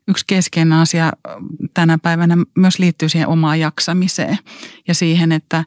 yksi 0.07 0.25
keskeinen 0.27 0.73
asia 0.73 1.11
tänä 1.73 1.97
päivänä 1.97 2.37
myös 2.57 2.79
liittyy 2.79 3.09
siihen 3.09 3.27
omaan 3.27 3.59
jaksamiseen 3.59 4.37
ja 4.87 4.93
siihen, 4.93 5.31
että 5.31 5.63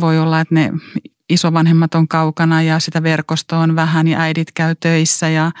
voi 0.00 0.18
olla, 0.18 0.40
että 0.40 0.54
ne 0.54 0.72
isovanhemmat 1.28 1.94
on 1.94 2.08
kaukana 2.08 2.62
ja 2.62 2.78
sitä 2.78 3.02
verkostoa 3.02 3.58
on 3.58 3.76
vähän 3.76 4.08
ja 4.08 4.20
äidit 4.20 4.52
käy 4.54 4.74
töissä 4.80 5.28
ja, 5.28 5.52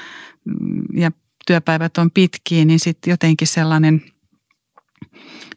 ja 0.94 1.10
työpäivät 1.46 1.98
on 1.98 2.10
pitkiä, 2.10 2.64
niin 2.64 2.80
sitten 2.80 3.10
jotenkin 3.10 3.48
sellainen 3.48 4.02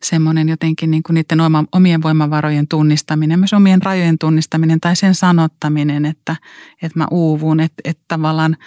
semmoinen 0.03 0.49
jotenkin 0.49 0.91
niin 0.91 1.03
kuin 1.03 1.13
niiden 1.13 1.39
omien 1.71 2.01
voimavarojen 2.01 2.67
tunnistaminen, 2.67 3.39
myös 3.39 3.53
omien 3.53 3.81
rajojen 3.81 4.17
tunnistaminen 4.19 4.79
tai 4.79 4.95
sen 4.95 5.15
sanottaminen, 5.15 6.05
että, 6.05 6.35
että 6.81 6.99
mä 6.99 7.07
uuvun, 7.11 7.59
että, 7.59 7.81
että 7.83 8.03
tavallaan 8.07 8.57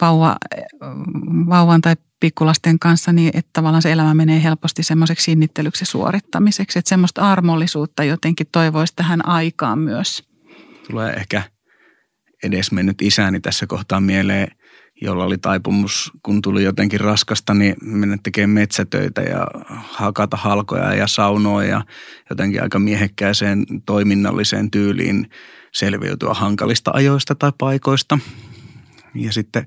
vauva, 0.00 0.36
vauvan 1.48 1.80
tai 1.80 1.96
pikkulasten 2.20 2.78
kanssa, 2.78 3.12
niin 3.12 3.30
että 3.34 3.50
tavallaan 3.52 3.82
se 3.82 3.92
elämä 3.92 4.14
menee 4.14 4.42
helposti 4.42 4.82
semmoiseksi 4.82 5.24
sinnittelyksi 5.24 5.84
suorittamiseksi. 5.84 6.78
Että 6.78 6.88
semmoista 6.88 7.32
armollisuutta 7.32 8.04
jotenkin 8.04 8.46
toivoisi 8.52 8.92
tähän 8.96 9.28
aikaan 9.28 9.78
myös. 9.78 10.24
Tulee 10.90 11.12
ehkä 11.12 11.42
edesmennyt 12.42 13.02
isäni 13.02 13.40
tässä 13.40 13.66
kohtaa 13.66 14.00
mieleen, 14.00 14.48
jolla 15.00 15.24
oli 15.24 15.38
taipumus, 15.38 16.12
kun 16.22 16.42
tuli 16.42 16.64
jotenkin 16.64 17.00
raskasta, 17.00 17.54
niin 17.54 17.76
mennä 17.82 18.16
tekemään 18.22 18.50
metsätöitä 18.50 19.20
ja 19.20 19.46
hakata 19.66 20.36
halkoja 20.36 20.94
ja 20.94 21.06
saunoa 21.06 21.64
ja 21.64 21.84
jotenkin 22.30 22.62
aika 22.62 22.78
miehekkääseen 22.78 23.64
toiminnalliseen 23.86 24.70
tyyliin 24.70 25.30
selviytyä 25.72 26.34
hankalista 26.34 26.90
ajoista 26.94 27.34
tai 27.34 27.52
paikoista. 27.58 28.18
Ja 29.14 29.32
sitten 29.32 29.66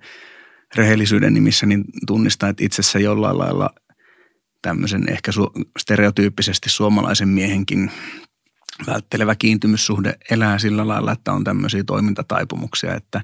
rehellisyyden 0.76 1.34
nimissä 1.34 1.65
niin 1.65 1.84
tunnistaa, 2.08 2.50
että 2.50 2.63
itsessä 2.63 3.00
jollain 3.00 3.38
lailla 3.38 3.69
tämmöisen 4.62 5.10
ehkä 5.10 5.32
stereotyyppisesti 5.80 6.69
suomalaisen 6.69 7.30
miehenkin 7.30 7.91
välttelevä 8.88 9.36
kiintymyssuhde 9.36 10.17
elää 10.29 10.59
sillä 10.59 10.88
lailla, 10.88 11.12
että 11.12 11.33
on 11.33 11.43
tämmöisiä 11.43 11.83
toimintataipumuksia, 11.83 12.95
että 12.95 13.21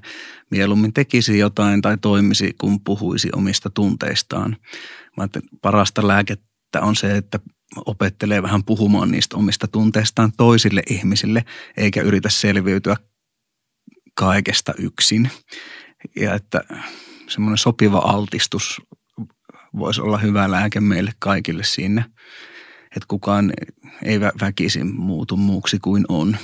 mieluummin 0.50 0.92
tekisi 0.92 1.38
jotain 1.38 1.82
tai 1.82 1.98
toimisi, 1.98 2.54
kun 2.60 2.80
puhuisi 2.80 3.28
omista 3.36 3.70
tunteistaan. 3.70 4.56
Mä 5.16 5.28
parasta 5.62 6.08
lääkettä 6.08 6.80
on 6.80 6.96
se, 6.96 7.16
että 7.16 7.38
opettelee 7.76 8.42
vähän 8.42 8.64
puhumaan 8.64 9.10
niistä 9.10 9.36
omista 9.36 9.68
tunteistaan 9.68 10.32
toisille 10.36 10.82
ihmisille, 10.90 11.44
eikä 11.76 12.02
yritä 12.02 12.28
selviytyä 12.28 12.96
kaikesta 14.14 14.74
yksin. 14.78 15.30
Ja 16.16 16.34
että 16.34 16.60
semmoinen 17.28 17.58
sopiva 17.58 17.98
altistus 17.98 18.82
voisi 19.78 20.00
olla 20.00 20.18
hyvä 20.18 20.50
lääke 20.50 20.80
meille 20.80 21.12
kaikille 21.18 21.64
siinä, 21.64 22.10
että 22.96 23.06
kukaan 23.08 23.52
ei 24.04 24.20
väkisin 24.20 24.96
muutu 24.96 25.36
muuksi 25.36 25.78
kuin 25.78 26.04
on. 26.08 26.36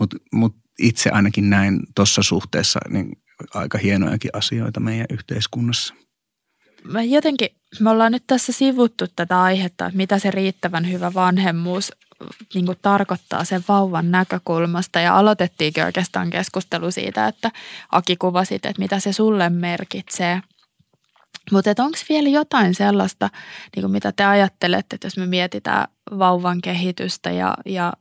Mutta 0.00 0.16
mut 0.32 0.56
itse 0.78 1.10
ainakin 1.10 1.50
näin 1.50 1.80
tuossa 1.94 2.22
suhteessa 2.22 2.80
niin 2.88 3.12
aika 3.54 3.78
hienojakin 3.78 4.30
asioita 4.32 4.80
meidän 4.80 5.06
yhteiskunnassa. 5.10 5.94
Mä 6.84 7.02
jotenkin, 7.02 7.48
me 7.80 7.90
ollaan 7.90 8.12
nyt 8.12 8.24
tässä 8.26 8.52
sivuttu 8.52 9.06
tätä 9.16 9.42
aihetta, 9.42 9.86
että 9.86 9.96
mitä 9.96 10.18
se 10.18 10.30
riittävän 10.30 10.90
hyvä 10.90 11.14
vanhemmuus 11.14 11.92
niin 12.54 12.66
kuin 12.66 12.78
tarkoittaa 12.82 13.44
sen 13.44 13.64
vauvan 13.68 14.10
näkökulmasta 14.10 15.00
ja 15.00 15.16
aloitettiinkin 15.16 15.84
oikeastaan 15.84 16.30
keskustelu 16.30 16.90
siitä, 16.90 17.28
että 17.28 17.50
Aki 17.92 18.16
kuvasit, 18.16 18.66
että 18.66 18.82
mitä 18.82 19.00
se 19.00 19.12
sulle 19.12 19.50
merkitsee. 19.50 20.42
Mutta 21.52 21.84
onko 21.84 21.98
vielä 22.08 22.28
jotain 22.28 22.74
sellaista, 22.74 23.30
niin 23.76 23.82
kuin 23.82 23.92
mitä 23.92 24.12
te 24.12 24.24
ajattelette, 24.24 24.94
että 24.96 25.06
jos 25.06 25.16
me 25.16 25.26
mietitään 25.26 25.88
vauvan 26.18 26.60
kehitystä 26.60 27.30
ja, 27.30 27.54
ja 27.66 27.92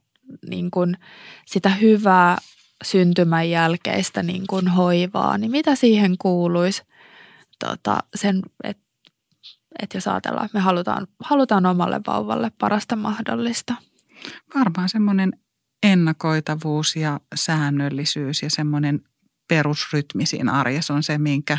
niin 0.49 0.71
kuin 0.71 0.97
sitä 1.45 1.69
hyvää 1.69 2.38
syntymän 2.83 3.49
jälkeistä 3.49 4.23
niin 4.23 4.47
kuin 4.47 4.67
hoivaa, 4.67 5.38
niin 5.38 5.51
mitä 5.51 5.75
siihen 5.75 6.15
kuuluisi 6.17 6.83
tota, 7.65 7.97
sen, 8.15 8.41
että 8.63 8.83
et 9.81 9.93
jos 9.93 10.07
ajatellaan, 10.07 10.45
että 10.45 10.57
me 10.57 10.62
halutaan, 10.62 11.07
halutaan 11.19 11.65
omalle 11.65 12.01
vauvalle 12.07 12.51
parasta 12.60 12.95
mahdollista– 12.95 13.75
Varmaan 14.55 14.89
semmoinen 14.89 15.33
ennakoitavuus 15.83 16.95
ja 16.95 17.19
säännöllisyys 17.36 18.43
ja 18.43 18.49
semmoinen 18.49 19.01
perusrytmi 19.47 20.25
siinä 20.25 20.51
arjessa 20.51 20.93
on 20.93 21.03
se, 21.03 21.17
minkä, 21.17 21.57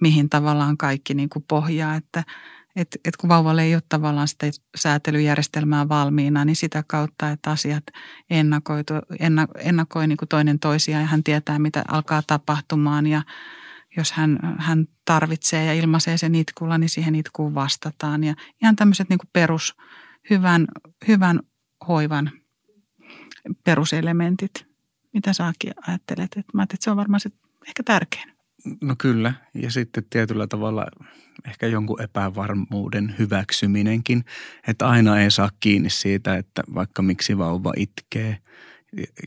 mihin 0.00 0.30
tavallaan 0.30 0.76
kaikki 0.76 1.14
niin 1.14 1.28
kuin 1.28 1.44
pohjaa, 1.48 1.94
että 1.94 2.24
et, 2.76 2.88
et 3.04 3.16
kun 3.16 3.28
vauvalle 3.28 3.62
ei 3.62 3.74
ole 3.74 3.82
tavallaan 3.88 4.28
sitä 4.28 4.46
säätelyjärjestelmää 4.76 5.88
valmiina, 5.88 6.44
niin 6.44 6.56
sitä 6.56 6.84
kautta, 6.86 7.30
että 7.30 7.50
asiat 7.50 7.84
ennakoitu, 8.30 8.94
enna, 9.18 9.46
ennakoi 9.58 10.06
niin 10.06 10.16
kuin 10.16 10.28
toinen 10.28 10.58
toisiaan 10.58 11.02
ja 11.02 11.06
hän 11.06 11.24
tietää, 11.24 11.58
mitä 11.58 11.84
alkaa 11.88 12.22
tapahtumaan 12.26 13.06
ja 13.06 13.22
jos 13.96 14.12
hän, 14.12 14.38
hän 14.58 14.86
tarvitsee 15.04 15.64
ja 15.64 15.74
ilmaisee 15.74 16.18
sen 16.18 16.34
itkulla, 16.34 16.78
niin 16.78 16.88
siihen 16.88 17.14
itkuun 17.14 17.54
vastataan. 17.54 18.24
Ja 18.24 18.34
ihan 18.62 18.76
tämmöiset 18.76 19.08
niin 19.08 19.18
kuin 19.18 19.30
perus, 19.32 19.76
hyvän, 20.30 20.66
hyvän 21.08 21.40
hoivan 21.88 22.32
peruselementit. 23.64 24.69
Mitä 25.12 25.32
saakin 25.32 25.72
ajattelet? 25.86 26.30
Että 26.36 26.52
mä 26.54 26.62
että 26.62 26.76
se 26.80 26.90
on 26.90 26.96
varmaan 26.96 27.20
se 27.20 27.30
ehkä 27.68 27.82
tärkein. 27.82 28.32
No 28.80 28.94
kyllä. 28.98 29.34
Ja 29.54 29.70
sitten 29.70 30.04
tietyllä 30.10 30.46
tavalla 30.46 30.86
ehkä 31.46 31.66
jonkun 31.66 32.02
epävarmuuden 32.02 33.14
hyväksyminenkin, 33.18 34.24
että 34.68 34.88
aina 34.88 35.20
ei 35.20 35.30
saa 35.30 35.50
kiinni 35.60 35.90
siitä, 35.90 36.36
että 36.36 36.62
vaikka 36.74 37.02
miksi 37.02 37.38
vauva 37.38 37.72
itkee. 37.76 38.38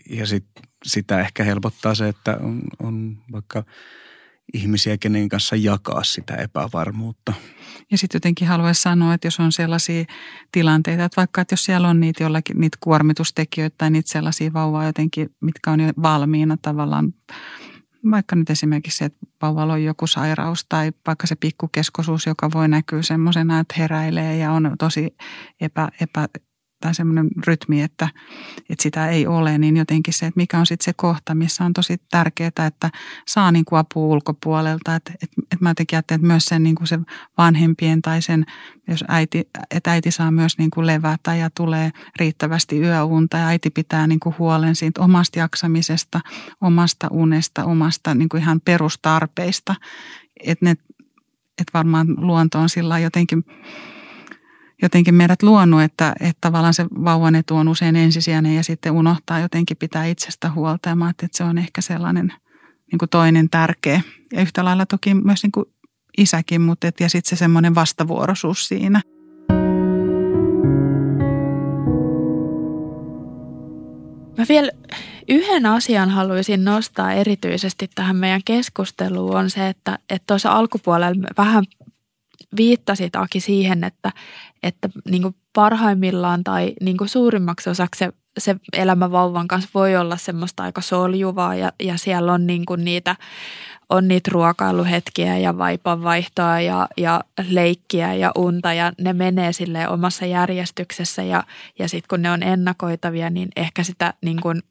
Ja 0.09 0.27
sit, 0.27 0.45
sitä 0.85 1.19
ehkä 1.19 1.43
helpottaa 1.43 1.95
se, 1.95 2.07
että 2.07 2.37
on, 2.41 2.61
on 2.79 3.17
vaikka 3.31 3.63
ihmisiä, 4.53 4.97
kenen 4.97 5.29
kanssa 5.29 5.55
jakaa 5.55 6.03
sitä 6.03 6.35
epävarmuutta. 6.35 7.33
Ja 7.91 7.97
sitten 7.97 8.15
jotenkin 8.15 8.47
haluaisin 8.47 8.81
sanoa, 8.81 9.13
että 9.13 9.27
jos 9.27 9.39
on 9.39 9.51
sellaisia 9.51 10.05
tilanteita, 10.51 11.03
että 11.03 11.17
vaikka 11.17 11.41
että 11.41 11.53
jos 11.53 11.65
siellä 11.65 11.89
on 11.89 11.99
niitä 11.99 12.23
jollakin 12.23 12.59
niitä 12.59 12.77
kuormitustekijöitä 12.81 13.75
tai 13.77 13.91
niitä 13.91 14.11
sellaisia 14.11 14.53
vauvaa 14.53 14.85
jotenkin, 14.85 15.29
mitkä 15.41 15.71
on 15.71 15.79
jo 15.79 15.91
valmiina 16.01 16.57
tavallaan, 16.61 17.13
vaikka 18.11 18.35
nyt 18.35 18.49
esimerkiksi 18.49 18.97
se, 18.97 19.05
että 19.05 19.19
vauvalla 19.41 19.73
on 19.73 19.83
joku 19.83 20.07
sairaus 20.07 20.65
tai 20.69 20.91
vaikka 21.07 21.27
se 21.27 21.35
pikkukeskosuus, 21.35 22.25
joka 22.25 22.49
voi 22.53 22.67
näkyä 22.67 23.01
semmoisena, 23.01 23.59
että 23.59 23.75
heräilee 23.77 24.37
ja 24.37 24.51
on 24.51 24.75
tosi 24.79 25.15
epä, 25.61 25.89
epä 26.01 26.27
tai 26.83 26.95
semmoinen 26.95 27.27
rytmi, 27.47 27.81
että, 27.81 28.09
että 28.69 28.83
sitä 28.83 29.09
ei 29.09 29.27
ole, 29.27 29.57
niin 29.57 29.77
jotenkin 29.77 30.13
se, 30.13 30.25
että 30.25 30.37
mikä 30.37 30.59
on 30.59 30.65
sitten 30.65 30.85
se 30.85 30.93
kohta, 30.95 31.35
missä 31.35 31.65
on 31.65 31.73
tosi 31.73 31.97
tärkeää, 32.11 32.67
että 32.67 32.89
saa 33.27 33.51
niin 33.51 33.65
kuin 33.65 33.79
apua 33.79 34.05
ulkopuolelta. 34.05 34.95
Että, 34.95 35.11
että, 35.13 35.35
että 35.41 35.57
mä 35.59 35.69
jotenkin 35.69 35.97
ajattelen, 35.97 36.19
että 36.19 36.27
myös 36.27 36.45
sen, 36.45 36.63
niin 36.63 36.75
kuin 36.75 36.87
se 36.87 36.99
vanhempien 37.37 38.01
tai 38.01 38.21
sen, 38.21 38.45
jos 38.87 39.03
äiti, 39.07 39.49
että 39.71 39.91
äiti 39.91 40.11
saa 40.11 40.31
myös 40.31 40.57
niin 40.57 40.71
kuin 40.71 40.87
levätä 40.87 41.35
ja 41.35 41.49
tulee 41.49 41.91
riittävästi 42.19 42.79
yöunta 42.79 43.37
ja 43.37 43.47
äiti 43.47 43.69
pitää 43.69 44.07
niin 44.07 44.19
kuin 44.19 44.35
huolen 44.39 44.75
siitä 44.75 45.01
omasta 45.01 45.39
jaksamisesta, 45.39 46.21
omasta 46.61 47.07
unesta, 47.11 47.65
omasta 47.65 48.15
niin 48.15 48.29
kuin 48.29 48.41
ihan 48.41 48.61
perustarpeista. 48.61 49.75
Että 50.45 50.65
ne 50.65 50.75
että 51.61 51.71
varmaan 51.73 52.07
luonto 52.17 52.59
on 52.59 52.69
sillä 52.69 52.99
jotenkin, 52.99 53.45
jotenkin 54.83 55.15
meidät 55.15 55.43
luonut, 55.43 55.81
että, 55.81 56.13
että 56.19 56.37
tavallaan 56.41 56.73
se 56.73 56.85
vauvan 57.03 57.35
etu 57.35 57.55
on 57.55 57.67
usein 57.67 57.95
ensisijainen 57.95 58.55
ja 58.55 58.63
sitten 58.63 58.91
unohtaa 58.91 59.39
jotenkin 59.39 59.77
pitää 59.77 60.05
itsestä 60.05 60.51
huolta. 60.51 60.89
Ja 60.89 60.95
mä 60.95 61.09
että 61.09 61.27
se 61.31 61.43
on 61.43 61.57
ehkä 61.57 61.81
sellainen 61.81 62.33
niin 62.91 62.99
kuin 62.99 63.09
toinen 63.09 63.49
tärkeä. 63.49 64.01
Ja 64.33 64.41
yhtä 64.41 64.65
lailla 64.65 64.85
toki 64.85 65.13
myös 65.13 65.43
niin 65.43 65.51
kuin 65.51 65.65
isäkin, 66.17 66.61
mutta 66.61 66.87
et, 66.87 66.99
ja 66.99 67.09
sitten 67.09 67.29
se 67.29 67.35
semmoinen 67.35 67.75
vastavuoroisuus 67.75 68.67
siinä. 68.67 69.01
Mä 74.37 74.45
vielä 74.49 74.71
yhden 75.29 75.65
asian 75.65 76.09
haluaisin 76.09 76.63
nostaa 76.63 77.13
erityisesti 77.13 77.89
tähän 77.95 78.15
meidän 78.15 78.41
keskusteluun 78.45 79.35
on 79.35 79.49
se, 79.49 79.67
että 79.67 79.99
tuossa 80.27 80.51
alkupuolella 80.51 81.27
vähän 81.37 81.63
viittasit 82.57 83.15
Aki 83.15 83.39
siihen, 83.39 83.83
että, 83.83 84.11
että 84.63 84.89
niin 85.09 85.35
parhaimmillaan 85.53 86.43
tai 86.43 86.73
niin 86.81 86.97
suurimmaksi 87.05 87.69
osaksi 87.69 87.99
se, 87.99 88.13
se 88.37 88.55
elämä 88.73 89.11
vauvan 89.11 89.47
kanssa 89.47 89.69
voi 89.73 89.95
olla 89.95 90.17
semmoista 90.17 90.63
aika 90.63 90.81
soljuvaa 90.81 91.55
ja, 91.55 91.71
ja 91.83 91.97
siellä 91.97 92.33
on 92.33 92.47
niin 92.47 92.65
niitä 92.77 93.15
on 93.89 94.07
niitä 94.07 94.29
ruokailuhetkiä 94.33 95.37
ja 95.37 95.57
vaipanvaihtoa 95.57 96.59
ja, 96.59 96.87
ja 96.97 97.23
leikkiä 97.49 98.13
ja 98.13 98.31
unta 98.37 98.73
ja 98.73 98.91
ne 99.01 99.13
menee 99.13 99.53
sille 99.53 99.87
omassa 99.87 100.25
järjestyksessä 100.25 101.23
ja, 101.23 101.43
ja 101.79 101.89
sitten 101.89 102.07
kun 102.09 102.21
ne 102.21 102.31
on 102.31 102.43
ennakoitavia, 102.43 103.29
niin 103.29 103.49
ehkä 103.55 103.83
sitä 103.83 104.13
niin 104.21 104.41
kuin 104.41 104.61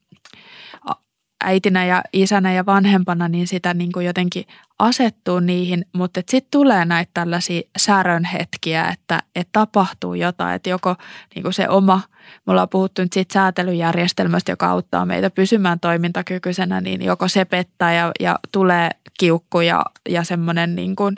äitinä 1.45 1.85
ja 1.85 2.03
isänä 2.13 2.53
ja 2.53 2.67
vanhempana, 2.67 3.29
niin 3.29 3.47
sitä 3.47 3.75
niin 3.75 3.93
kuin 3.93 4.07
jotenkin 4.07 4.45
asettuu 4.79 5.41
niihin, 5.41 5.85
mutta 5.93 6.21
sitten 6.29 6.51
tulee 6.51 6.85
näitä 6.85 7.11
tällaisia 7.15 7.63
särönhetkiä, 7.79 8.89
että, 8.89 9.23
että 9.37 9.51
tapahtuu 9.53 10.15
jotain, 10.15 10.55
että 10.55 10.71
joko 10.71 10.97
niin 11.35 11.43
kuin 11.43 11.53
se 11.53 11.69
oma, 11.69 12.01
me 12.47 12.51
ollaan 12.51 12.69
puhuttu 12.69 13.03
nyt 13.03 13.13
siitä 13.13 13.33
säätelyjärjestelmästä, 13.33 14.53
joka 14.53 14.71
auttaa 14.71 15.07
meitä 15.07 15.31
pysymään 15.31 15.81
toimintakykyisenä, 15.81 16.81
niin 16.81 17.03
joko 17.03 17.29
se 17.29 17.45
pettää 17.45 17.95
ja, 17.95 18.11
ja 18.21 18.39
tulee 18.53 18.91
kiukku 19.19 19.61
ja, 19.61 19.85
ja 20.09 20.25
semmoinen 20.25 20.77
niin 20.77 20.97
kuin 20.97 21.17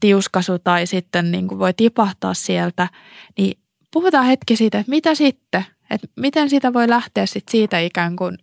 tiuskasu 0.00 0.58
tai 0.58 0.86
sitten 0.86 1.32
niin 1.32 1.48
kuin 1.48 1.58
voi 1.58 1.74
tipahtaa 1.74 2.34
sieltä, 2.34 2.88
niin 3.38 3.58
puhutaan 3.92 4.26
hetki 4.26 4.56
siitä, 4.56 4.78
että 4.78 4.90
mitä 4.90 5.14
sitten, 5.14 5.64
että 5.90 6.06
miten 6.16 6.50
siitä 6.50 6.72
voi 6.72 6.88
lähteä 6.88 7.26
sitten 7.26 7.52
siitä 7.52 7.78
ikään 7.78 8.16
kuin 8.16 8.38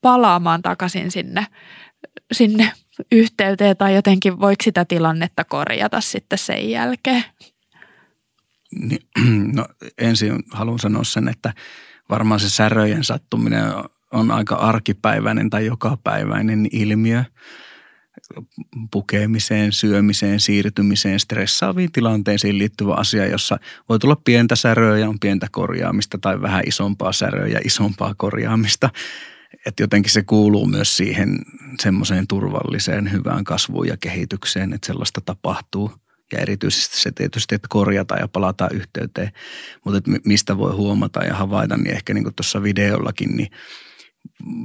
palaamaan 0.00 0.62
takaisin 0.62 1.10
sinne, 1.10 1.46
sinne 2.32 2.72
yhteyteen 3.12 3.76
tai 3.76 3.94
jotenkin 3.94 4.40
voiko 4.40 4.62
sitä 4.64 4.84
tilannetta 4.84 5.44
korjata 5.44 6.00
sitten 6.00 6.38
sen 6.38 6.70
jälkeen? 6.70 7.24
No 9.52 9.66
ensin 9.98 10.42
haluan 10.50 10.78
sanoa 10.78 11.04
sen, 11.04 11.28
että 11.28 11.52
varmaan 12.10 12.40
se 12.40 12.50
säröjen 12.50 13.04
sattuminen 13.04 13.64
on 14.12 14.30
aika 14.30 14.54
arkipäiväinen 14.54 15.50
tai 15.50 15.66
jokapäiväinen 15.66 16.68
ilmiö 16.72 17.24
pukemiseen, 18.90 19.72
syömiseen, 19.72 20.40
siirtymiseen, 20.40 21.20
stressaaviin 21.20 21.92
tilanteisiin 21.92 22.58
liittyvä 22.58 22.94
asia, 22.94 23.26
jossa 23.26 23.58
voi 23.88 23.98
tulla 23.98 24.16
pientä 24.24 24.56
säröä 24.56 24.98
ja 24.98 25.08
on 25.08 25.20
pientä 25.20 25.46
korjaamista 25.50 26.18
tai 26.18 26.42
vähän 26.42 26.62
isompaa 26.66 27.12
säröä 27.12 27.46
ja 27.46 27.60
isompaa 27.64 28.14
korjaamista 28.16 28.90
että 29.66 29.82
jotenkin 29.82 30.12
se 30.12 30.22
kuuluu 30.22 30.66
myös 30.66 30.96
siihen 30.96 31.38
semmoiseen 31.80 32.26
turvalliseen 32.26 33.12
hyvään 33.12 33.44
kasvuun 33.44 33.86
ja 33.86 33.96
kehitykseen, 33.96 34.72
että 34.72 34.86
sellaista 34.86 35.20
tapahtuu. 35.20 35.92
Ja 36.32 36.38
erityisesti 36.38 37.00
se 37.00 37.12
tietysti, 37.12 37.54
että 37.54 37.66
korjataan 37.70 38.20
ja 38.20 38.28
palataan 38.28 38.74
yhteyteen. 38.74 39.32
Mutta 39.84 39.98
että 39.98 40.10
mistä 40.24 40.58
voi 40.58 40.72
huomata 40.72 41.24
ja 41.24 41.34
havaita, 41.34 41.76
niin 41.76 41.94
ehkä 41.94 42.14
niin 42.14 42.34
tuossa 42.36 42.62
videollakin, 42.62 43.36
niin 43.36 43.50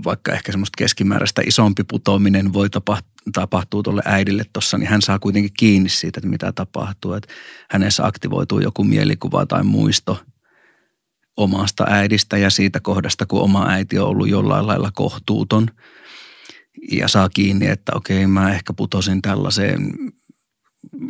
vaikka 0.05 0.31
ehkä 0.31 0.51
semmoista 0.51 0.77
keskimääräistä 0.77 1.41
isompi 1.45 1.83
putoaminen 1.83 2.53
voi 2.53 2.69
tapahtua, 2.69 3.13
tapahtuu 3.33 3.83
tuolle 3.83 4.01
äidille 4.05 4.45
tuossa, 4.53 4.77
niin 4.77 4.89
hän 4.89 5.01
saa 5.01 5.19
kuitenkin 5.19 5.51
kiinni 5.59 5.89
siitä, 5.89 6.19
että 6.19 6.29
mitä 6.29 6.51
tapahtuu. 6.51 7.13
Että 7.13 7.33
hänessä 7.69 8.05
aktivoituu 8.05 8.59
joku 8.59 8.83
mielikuva 8.83 9.45
tai 9.45 9.63
muisto– 9.63 10.19
omasta 11.37 11.85
äidistä 11.89 12.37
ja 12.37 12.49
siitä 12.49 12.79
kohdasta, 12.79 13.25
kun 13.25 13.41
oma 13.41 13.67
äiti 13.69 13.99
on 13.99 14.07
ollut 14.07 14.29
jollain 14.29 14.67
lailla 14.67 14.91
kohtuuton 14.93 15.67
ja 16.91 17.07
saa 17.07 17.29
kiinni, 17.29 17.67
että 17.67 17.91
okei, 17.95 18.27
mä 18.27 18.53
ehkä 18.53 18.73
putosin 18.73 19.21
tällaiseen 19.21 19.93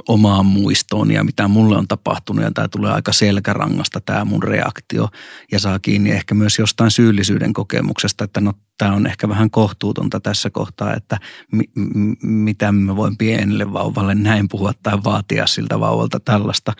omaan 0.07 0.45
muistoon 0.45 1.11
ja 1.11 1.23
mitä 1.23 1.47
mulle 1.47 1.77
on 1.77 1.87
tapahtunut 1.87 2.43
ja 2.43 2.51
tämä 2.51 2.67
tulee 2.67 2.91
aika 2.91 3.13
selkärangasta 3.13 4.01
tämä 4.01 4.25
mun 4.25 4.43
reaktio 4.43 5.09
ja 5.51 5.59
saa 5.59 5.79
kiinni 5.79 6.11
ehkä 6.11 6.35
myös 6.35 6.59
jostain 6.59 6.91
syyllisyyden 6.91 7.53
kokemuksesta, 7.53 8.23
että 8.23 8.41
no 8.41 8.53
tämä 8.77 8.93
on 8.93 9.07
ehkä 9.07 9.29
vähän 9.29 9.49
kohtuutonta 9.49 10.19
tässä 10.19 10.49
kohtaa, 10.49 10.95
että 10.95 11.19
mi- 11.51 11.69
m- 11.75 12.27
mitä 12.27 12.71
mä 12.71 12.95
voin 12.95 13.17
pienelle 13.17 13.73
vauvalle 13.73 14.15
näin 14.15 14.47
puhua 14.49 14.73
tai 14.83 15.03
vaatia 15.03 15.47
siltä 15.47 15.79
vauvalta 15.79 16.19
tällaista. 16.19 16.73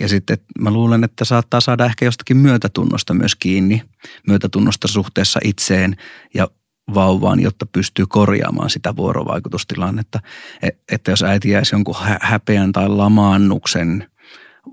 Ja 0.00 0.08
sitten 0.08 0.38
mä 0.58 0.70
luulen, 0.70 1.04
että 1.04 1.24
saattaa 1.24 1.60
saada 1.60 1.84
ehkä 1.84 2.04
jostakin 2.04 2.36
myötätunnosta 2.36 3.14
myös 3.14 3.36
kiinni, 3.36 3.82
myötätunnosta 4.26 4.88
suhteessa 4.88 5.40
itseen 5.44 5.96
ja 6.34 6.48
vauvaan, 6.94 7.40
jotta 7.40 7.66
pystyy 7.66 8.06
korjaamaan 8.06 8.70
sitä 8.70 8.96
vuorovaikutustilannetta. 8.96 10.20
E, 10.62 10.68
että 10.92 11.10
jos 11.10 11.22
äiti 11.22 11.50
jäisi 11.50 11.74
jonkun 11.74 11.94
häpeän 12.20 12.72
tai 12.72 12.88
lamaannuksen 12.88 14.08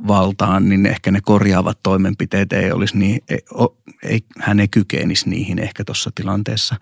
valtaan, 0.08 0.70
niin 0.70 0.86
ehkä 0.86 1.12
ne 1.12 1.20
korjaavat 1.22 1.80
toimenpiteet 1.84 2.54
ei 2.54 2.72
olisi 2.72 2.98
niin, 2.98 3.22
ei, 3.30 3.40
ei, 4.04 4.20
hän 4.40 4.60
ei 4.60 4.68
kykenisi 4.68 5.30
niihin 5.30 5.60
ehkä 5.60 5.84
tuossa 5.84 6.12
tilanteessa. 6.16 6.76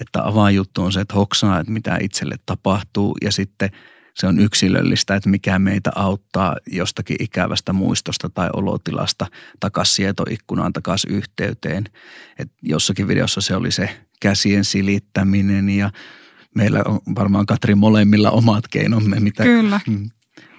Että 0.00 0.24
avainjuttu 0.24 0.82
on 0.82 0.92
se, 0.92 1.00
että 1.00 1.14
hoksaa, 1.14 1.60
että 1.60 1.72
mitä 1.72 1.98
itselle 2.00 2.36
tapahtuu 2.46 3.16
ja 3.22 3.32
sitten– 3.32 3.70
se 4.14 4.26
on 4.26 4.38
yksilöllistä, 4.38 5.14
että 5.14 5.30
mikä 5.30 5.58
meitä 5.58 5.90
auttaa 5.94 6.56
jostakin 6.70 7.16
ikävästä 7.20 7.72
muistosta 7.72 8.28
tai 8.28 8.50
olotilasta 8.52 9.26
takaisin 9.60 9.94
sietoikkunaan, 9.94 10.72
takaisin 10.72 11.10
yhteyteen. 11.10 11.84
Et 12.38 12.52
jossakin 12.62 13.08
videossa 13.08 13.40
se 13.40 13.56
oli 13.56 13.70
se 13.70 13.88
käsien 14.20 14.64
silittäminen 14.64 15.68
ja 15.68 15.90
meillä 16.54 16.82
on 16.86 17.00
varmaan 17.14 17.46
Katri 17.46 17.74
molemmilla 17.74 18.30
omat 18.30 18.68
keinomme. 18.68 19.20
Mitä, 19.20 19.42
Kyllä. 19.42 19.80
Mm. 19.88 20.10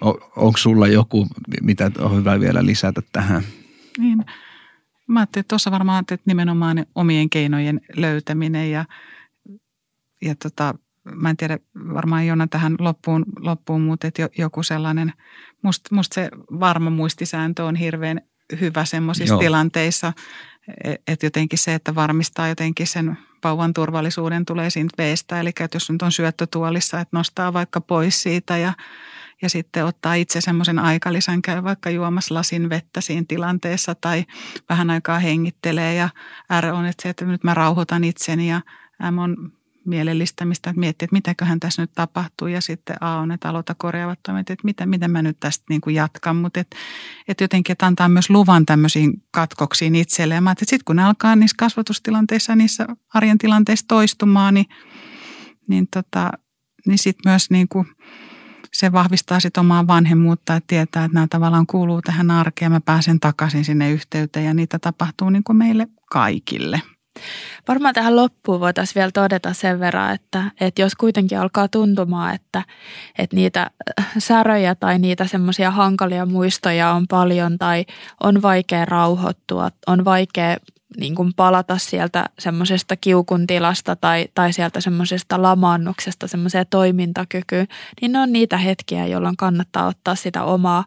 On, 0.02 0.16
onko 0.36 0.58
sulla 0.58 0.88
joku, 0.88 1.28
mitä 1.62 1.92
on 2.00 2.18
hyvä 2.18 2.40
vielä 2.40 2.66
lisätä 2.66 3.02
tähän? 3.12 3.44
Niin. 3.98 4.26
Mä 5.08 5.20
ajattelin, 5.20 5.42
että 5.42 5.50
tuossa 5.50 5.72
varmaan 5.72 6.00
että 6.00 6.24
nimenomaan 6.26 6.86
omien 6.96 7.30
keinojen 7.30 7.82
löytäminen 7.96 8.72
ja, 8.72 8.86
ja 10.22 10.36
tota, 10.36 10.76
mä 11.16 11.30
en 11.30 11.38
tiedä 11.38 11.60
varmaan 11.94 12.28
Jonna 12.28 12.48
tähän 12.48 12.76
loppuun, 12.80 13.26
loppuun 13.40 13.82
mutta 13.82 14.08
että 14.08 14.30
joku 14.38 14.64
sellainen, 14.64 15.14
musta 15.62 15.96
must 15.96 16.12
se 16.12 16.30
varma 16.60 16.90
muistisääntö 16.90 17.66
on 17.66 17.76
hirveän 17.76 18.22
hyvä 18.62 18.86
semmoisissa 18.86 19.38
tilanteissa, 19.38 20.14
e, 20.84 20.94
että 21.08 21.26
jotenkin 21.26 21.60
se, 21.60 21.74
että 21.74 21.96
varmistaa 21.96 22.48
jotenkin 22.48 22.88
sen 22.88 23.18
vauvan 23.44 23.74
turvallisuuden 23.74 24.46
tulee 24.46 24.70
siitä 24.70 24.94
veestä. 24.98 25.40
Eli 25.40 25.50
että 25.50 25.76
jos 25.76 25.92
nyt 25.92 26.02
on 26.02 26.12
syöttötuolissa, 26.12 27.00
että 27.00 27.18
nostaa 27.18 27.54
vaikka 27.54 27.82
pois 27.82 28.24
siitä 28.24 28.58
ja, 28.58 28.74
ja 29.42 29.50
sitten 29.50 29.86
ottaa 29.86 30.14
itse 30.14 30.42
semmoisen 30.42 30.80
aikalisän, 30.80 31.42
käy 31.42 31.64
vaikka 31.64 31.90
juomassa 31.90 32.34
lasin 32.34 32.70
vettä 32.70 33.02
siinä 33.02 33.26
tilanteessa 33.28 33.96
tai 33.96 34.26
vähän 34.70 34.90
aikaa 34.90 35.20
hengittelee. 35.20 35.96
Ja 35.96 36.10
R 36.62 36.66
on, 36.66 36.86
että 36.86 37.04
se, 37.04 37.10
että 37.10 37.26
nyt 37.26 37.44
mä 37.44 37.54
rauhoitan 37.54 38.04
itseni 38.04 38.50
ja 38.50 38.62
M 39.12 39.18
on 39.18 39.52
mielellistämistä, 39.86 40.70
että 40.70 40.80
miettii, 40.80 41.06
että 41.06 41.16
mitäköhän 41.16 41.60
tässä 41.60 41.82
nyt 41.82 41.92
tapahtuu. 41.96 42.48
Ja 42.48 42.62
sitten 42.62 42.96
A 43.02 43.18
on, 43.18 43.32
että 43.32 43.50
aloita 43.50 43.76
korjaavat 43.78 44.20
toimet, 44.24 44.50
että 44.50 44.66
miten, 44.66 44.90
miten 44.90 45.12
mä 45.12 45.22
nyt 45.22 45.38
tästä 45.40 45.66
niin 45.70 45.82
kuin 45.82 45.96
jatkan, 45.96 46.36
mutta 46.36 46.60
että, 46.60 46.78
että 47.28 47.44
jotenkin, 47.44 47.72
että 47.72 47.86
antaa 47.86 48.10
myös 48.10 48.30
luvan 48.30 48.66
tämmöisiin 48.66 49.24
katkoksiin 49.32 49.96
itselleen. 49.96 50.48
että 50.48 50.66
sitten 50.66 50.86
kun 50.86 50.96
ne 50.96 51.04
alkaa 51.04 51.36
niissä 51.36 51.56
kasvatustilanteissa, 51.60 52.56
niissä 52.56 52.88
arjen 53.14 53.38
tilanteissa 53.38 53.86
toistumaan, 53.88 54.54
niin, 54.54 54.66
niin, 55.68 55.88
tota, 55.94 56.32
niin 56.88 56.98
sitten 56.98 57.32
myös 57.32 57.50
niin 57.50 57.68
kuin 57.68 57.88
se 58.74 58.92
vahvistaa 58.92 59.40
sitten 59.40 59.62
omaa 59.62 59.88
vanhemmuutta, 59.88 60.56
että 60.56 60.68
tietää, 60.68 61.06
että 61.06 61.16
nämä 61.16 61.28
tavallaan 61.30 61.68
kuuluu 61.68 62.02
tähän 62.02 62.32
arkeen, 62.32 62.72
mä 62.72 62.82
pääsen 62.82 63.20
takaisin 63.20 63.66
sinne 63.66 63.92
yhteyteen 63.92 64.46
ja 64.46 64.54
niitä 64.54 64.80
tapahtuu 64.80 65.30
niin 65.30 65.44
kuin 65.44 65.58
meille 65.58 65.88
kaikille– 66.10 66.82
Varmaan 67.68 67.94
tähän 67.94 68.16
loppuun 68.16 68.60
voitaisiin 68.60 68.96
vielä 68.96 69.12
todeta 69.12 69.54
sen 69.54 69.80
verran, 69.80 70.14
että, 70.14 70.44
että 70.62 70.82
jos 70.82 70.96
kuitenkin 70.96 71.40
alkaa 71.40 71.68
tuntumaan, 71.68 72.36
että, 72.36 72.64
että 73.18 73.36
niitä 73.36 73.72
äh, 74.00 74.12
säröjä 74.18 74.76
tai 74.76 75.00
niitä 75.00 75.28
semmoisia 75.28 75.72
hankalia 75.72 76.26
muistoja 76.26 76.92
on 76.92 77.08
paljon 77.08 77.58
tai 77.58 77.86
on 78.24 78.42
vaikea 78.42 78.86
rauhoittua, 78.86 79.70
on 79.88 80.06
vaikea 80.06 80.58
niin 80.98 81.16
kuin 81.16 81.34
palata 81.36 81.78
sieltä 81.78 82.26
semmoisesta 82.40 82.96
kiukun 82.96 83.48
tilasta 83.48 83.96
tai, 83.96 84.28
tai 84.36 84.54
sieltä 84.54 84.82
semmoisesta 84.82 85.42
lamaannuksesta 85.42 86.28
semmoiseen 86.28 86.66
toimintakykyyn, 86.70 87.68
niin 88.02 88.12
ne 88.12 88.20
on 88.20 88.34
niitä 88.34 88.58
hetkiä, 88.58 89.06
jolloin 89.06 89.38
kannattaa 89.38 89.88
ottaa 89.88 90.16
sitä 90.16 90.44
omaa 90.44 90.86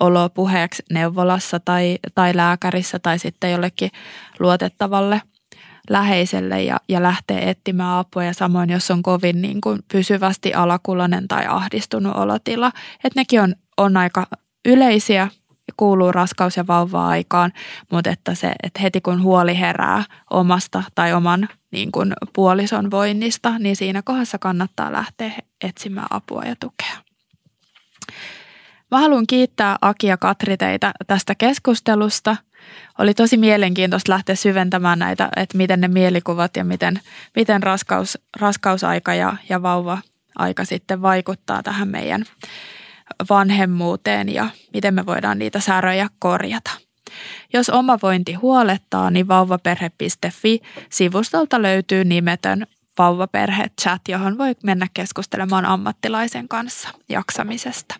oloa 0.00 0.28
puheeksi 0.28 0.82
neuvolassa 0.92 1.60
tai, 1.60 1.98
tai 2.14 2.36
lääkärissä 2.36 2.98
tai 2.98 3.18
sitten 3.18 3.52
jollekin 3.52 3.90
luotettavalle 4.38 5.22
läheiselle 5.90 6.62
ja, 6.62 6.76
ja 6.88 7.02
lähtee 7.02 7.50
etsimään 7.50 7.98
apua 7.98 8.24
ja 8.24 8.34
samoin 8.34 8.70
jos 8.70 8.90
on 8.90 9.02
kovin 9.02 9.42
niin 9.42 9.60
kuin 9.60 9.78
pysyvästi 9.92 10.54
alakulonen 10.54 11.28
tai 11.28 11.46
ahdistunut 11.46 12.16
olotila, 12.16 12.72
että 13.04 13.20
nekin 13.20 13.40
on, 13.40 13.54
on 13.76 13.96
aika 13.96 14.26
yleisiä 14.64 15.28
kuuluu 15.76 16.12
raskaus- 16.12 16.56
ja 16.56 16.66
vauva-aikaan, 16.66 17.52
mutta 17.92 18.10
että, 18.10 18.34
se, 18.34 18.52
että 18.62 18.80
heti 18.80 19.00
kun 19.00 19.22
huoli 19.22 19.58
herää 19.58 20.04
omasta 20.30 20.82
tai 20.94 21.12
oman 21.12 21.48
niin 21.70 21.92
kuin 21.92 22.12
puolison 22.34 22.90
voinnista, 22.90 23.58
niin 23.58 23.76
siinä 23.76 24.02
kohdassa 24.02 24.38
kannattaa 24.38 24.92
lähteä 24.92 25.32
etsimään 25.64 26.06
apua 26.10 26.42
ja 26.44 26.56
tukea. 26.60 27.08
Mä 28.90 28.98
haluan 28.98 29.26
kiittää 29.26 29.76
Aki 29.80 30.06
ja 30.06 30.16
Katri 30.16 30.56
teitä 30.56 30.92
tästä 31.06 31.34
keskustelusta. 31.34 32.36
Oli 32.98 33.14
tosi 33.14 33.36
mielenkiintoista 33.36 34.12
lähteä 34.12 34.34
syventämään 34.34 34.98
näitä, 34.98 35.28
että 35.36 35.56
miten 35.56 35.80
ne 35.80 35.88
mielikuvat 35.88 36.56
ja 36.56 36.64
miten, 36.64 37.00
miten 37.36 37.62
raskaus, 37.62 38.18
raskausaika 38.40 39.14
ja, 39.14 39.36
ja 39.48 39.62
vauva-aika 39.62 40.64
sitten 40.64 41.02
vaikuttaa 41.02 41.62
tähän 41.62 41.88
meidän 41.88 42.24
vanhemmuuteen 43.30 44.34
ja 44.34 44.50
miten 44.74 44.94
me 44.94 45.06
voidaan 45.06 45.38
niitä 45.38 45.60
säröjä 45.60 46.08
korjata. 46.18 46.70
Jos 47.52 47.70
oma 47.70 47.98
vointi 48.02 48.34
huolettaa, 48.34 49.10
niin 49.10 49.28
vauvaperhe.fi-sivustolta 49.28 51.62
löytyy 51.62 52.04
nimetön 52.04 52.66
vauvaperhe-chat, 52.98 54.02
johon 54.08 54.38
voi 54.38 54.54
mennä 54.62 54.86
keskustelemaan 54.94 55.64
ammattilaisen 55.64 56.48
kanssa 56.48 56.88
jaksamisesta. 57.08 57.94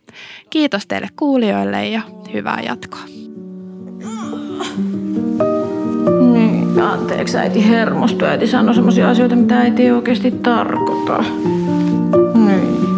Kiitos 0.51 0.87
teille 0.87 1.09
kuulijoille 1.17 1.89
ja 1.89 2.03
hyvää 2.33 2.61
jatkoa. 2.61 3.28
Niin, 6.33 6.81
anteeksi 6.81 7.39
äiti 7.39 7.69
hermostui. 7.69 8.29
Äiti 8.29 8.47
sanoi 8.47 8.75
sellaisia 8.75 9.11
asioita, 9.11 9.37
mitä 9.37 9.59
äiti 9.59 9.83
ei 9.83 9.91
oikeasti 9.91 10.31
tarkoita. 10.31 11.25
Niin. 12.35 12.98